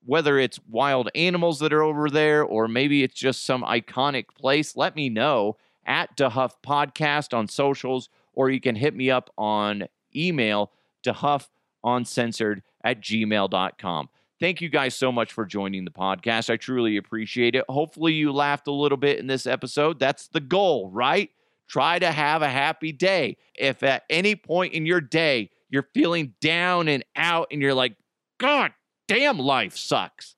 whether 0.07 0.39
it's 0.39 0.61
wild 0.69 1.11
animals 1.15 1.59
that 1.59 1.73
are 1.73 1.83
over 1.83 2.09
there 2.09 2.43
or 2.45 2.69
maybe 2.69 3.03
it's 3.03 3.15
just 3.15 3.45
some 3.45 3.63
iconic 3.63 4.27
place, 4.39 4.77
let 4.77 4.95
me 4.95 5.09
know 5.09 5.57
at 5.85 6.17
DeHuff 6.17 6.53
Podcast 6.65 7.37
on 7.37 7.49
socials, 7.49 8.09
or 8.33 8.49
you 8.51 8.61
can 8.61 8.77
hit 8.77 8.95
me 8.95 9.11
up 9.11 9.31
on 9.37 9.87
email, 10.15 10.73
DeHuffUncensored 11.05 12.63
at 12.85 13.01
gmail.com. 13.01 14.09
Thank 14.39 14.61
you 14.61 14.69
guys 14.69 14.95
so 14.95 15.11
much 15.11 15.33
for 15.33 15.47
joining 15.47 15.85
the 15.85 15.91
podcast. 15.91 16.51
I 16.51 16.57
truly 16.57 16.99
appreciate 16.99 17.55
it. 17.55 17.65
Hopefully, 17.69 18.13
you 18.13 18.33
laughed 18.33 18.67
a 18.67 18.73
little 18.73 18.99
bit 18.99 19.19
in 19.19 19.27
this 19.27 19.47
episode. 19.47 19.99
That's 19.99 20.29
the 20.29 20.41
goal, 20.41 20.91
right? 20.91 21.31
Try 21.69 21.99
to 21.99 22.13
have 22.13 22.43
a 22.43 22.49
happy 22.49 22.93
day. 22.93 23.39
If 23.55 23.83
at 23.83 24.05
any 24.11 24.37
point 24.37 24.75
in 24.75 24.85
your 24.87 25.01
day 25.01 25.51
you're 25.71 25.89
feeling 25.95 26.35
down 26.41 26.87
and 26.87 27.05
out 27.17 27.49
and 27.51 27.63
you're 27.63 27.75
like, 27.75 27.97
God 28.39 28.73
damn 29.07 29.39
life 29.39 29.77
sucks. 29.77 30.37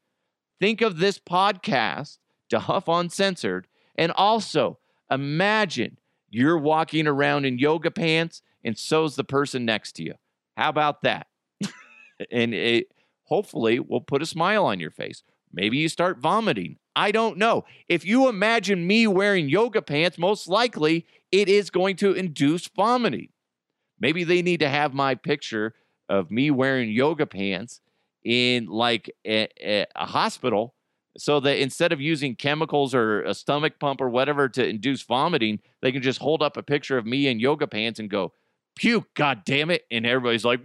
Think 0.60 0.80
of 0.80 0.98
this 0.98 1.18
podcast, 1.18 2.18
DeHuff 2.50 2.84
Uncensored, 2.88 3.66
and 3.96 4.12
also 4.12 4.78
imagine 5.10 5.98
you're 6.30 6.58
walking 6.58 7.06
around 7.06 7.44
in 7.44 7.58
yoga 7.58 7.90
pants 7.90 8.42
and 8.64 8.76
so's 8.76 9.16
the 9.16 9.24
person 9.24 9.64
next 9.64 9.92
to 9.92 10.02
you. 10.02 10.14
How 10.56 10.68
about 10.68 11.02
that? 11.02 11.28
and 12.30 12.52
it 12.52 12.92
hopefully 13.24 13.78
will 13.80 14.00
put 14.00 14.22
a 14.22 14.26
smile 14.26 14.66
on 14.66 14.80
your 14.80 14.90
face. 14.90 15.22
Maybe 15.52 15.78
you 15.78 15.88
start 15.88 16.18
vomiting. 16.18 16.76
I 16.94 17.12
don't 17.12 17.38
know. 17.38 17.64
If 17.88 18.04
you 18.04 18.28
imagine 18.28 18.86
me 18.86 19.06
wearing 19.06 19.48
yoga 19.48 19.80
pants, 19.80 20.18
most 20.18 20.48
likely 20.48 21.06
it 21.30 21.48
is 21.48 21.70
going 21.70 21.96
to 21.96 22.12
induce 22.12 22.68
vomiting. 22.68 23.28
Maybe 24.00 24.24
they 24.24 24.42
need 24.42 24.60
to 24.60 24.68
have 24.68 24.92
my 24.92 25.14
picture 25.14 25.74
of 26.08 26.30
me 26.30 26.50
wearing 26.50 26.90
yoga 26.90 27.26
pants 27.26 27.80
in 28.24 28.66
like 28.66 29.10
a, 29.26 29.48
a, 29.60 30.06
hospital 30.06 30.74
so 31.16 31.40
that 31.40 31.60
instead 31.60 31.92
of 31.92 32.00
using 32.00 32.34
chemicals 32.36 32.94
or 32.94 33.22
a 33.22 33.34
stomach 33.34 33.74
pump 33.80 34.00
or 34.00 34.08
whatever 34.08 34.48
to 34.48 34.66
induce 34.66 35.02
vomiting, 35.02 35.60
they 35.82 35.92
can 35.92 36.02
just 36.02 36.20
hold 36.20 36.42
up 36.42 36.56
a 36.56 36.62
picture 36.62 36.98
of 36.98 37.06
me 37.06 37.26
in 37.26 37.40
yoga 37.40 37.66
pants 37.66 37.98
and 37.98 38.08
go, 38.08 38.32
puke, 38.76 39.12
god 39.14 39.42
damn 39.44 39.70
it. 39.70 39.84
And 39.90 40.06
everybody's 40.06 40.44
like, 40.44 40.60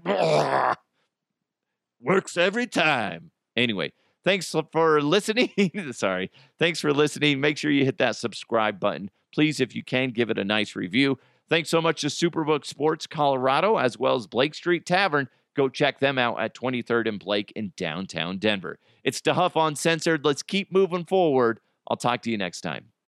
works 1.99 2.37
every 2.37 2.67
time. 2.67 3.31
Anyway, 3.55 3.93
thanks 4.23 4.53
for 4.71 5.01
listening. 5.01 5.51
Sorry. 5.91 6.31
Thanks 6.59 6.79
for 6.79 6.93
listening. 6.93 7.41
Make 7.41 7.57
sure 7.57 7.71
you 7.71 7.85
hit 7.85 7.97
that 7.97 8.15
subscribe 8.15 8.79
button. 8.79 9.09
Please, 9.33 9.59
if 9.59 9.75
you 9.75 9.83
can, 9.83 10.11
give 10.11 10.29
it 10.29 10.37
a 10.37 10.43
nice 10.43 10.75
review. 10.75 11.17
Thanks 11.49 11.69
so 11.69 11.81
much 11.81 12.01
to 12.01 12.07
Superbook 12.07 12.65
Sports 12.65 13.07
Colorado 13.07 13.77
as 13.77 13.97
well 13.97 14.15
as 14.15 14.27
Blake 14.27 14.55
Street 14.55 14.85
Tavern 14.85 15.27
Go 15.55 15.69
check 15.69 15.99
them 15.99 16.17
out 16.17 16.39
at 16.39 16.55
23rd 16.55 17.07
and 17.07 17.19
Blake 17.19 17.51
in 17.55 17.73
downtown 17.77 18.37
Denver. 18.37 18.79
It's 19.03 19.21
DeHuff 19.21 19.51
Uncensored. 19.55 20.25
Let's 20.25 20.43
keep 20.43 20.71
moving 20.71 21.05
forward. 21.05 21.59
I'll 21.87 21.97
talk 21.97 22.21
to 22.23 22.31
you 22.31 22.37
next 22.37 22.61
time. 22.61 22.92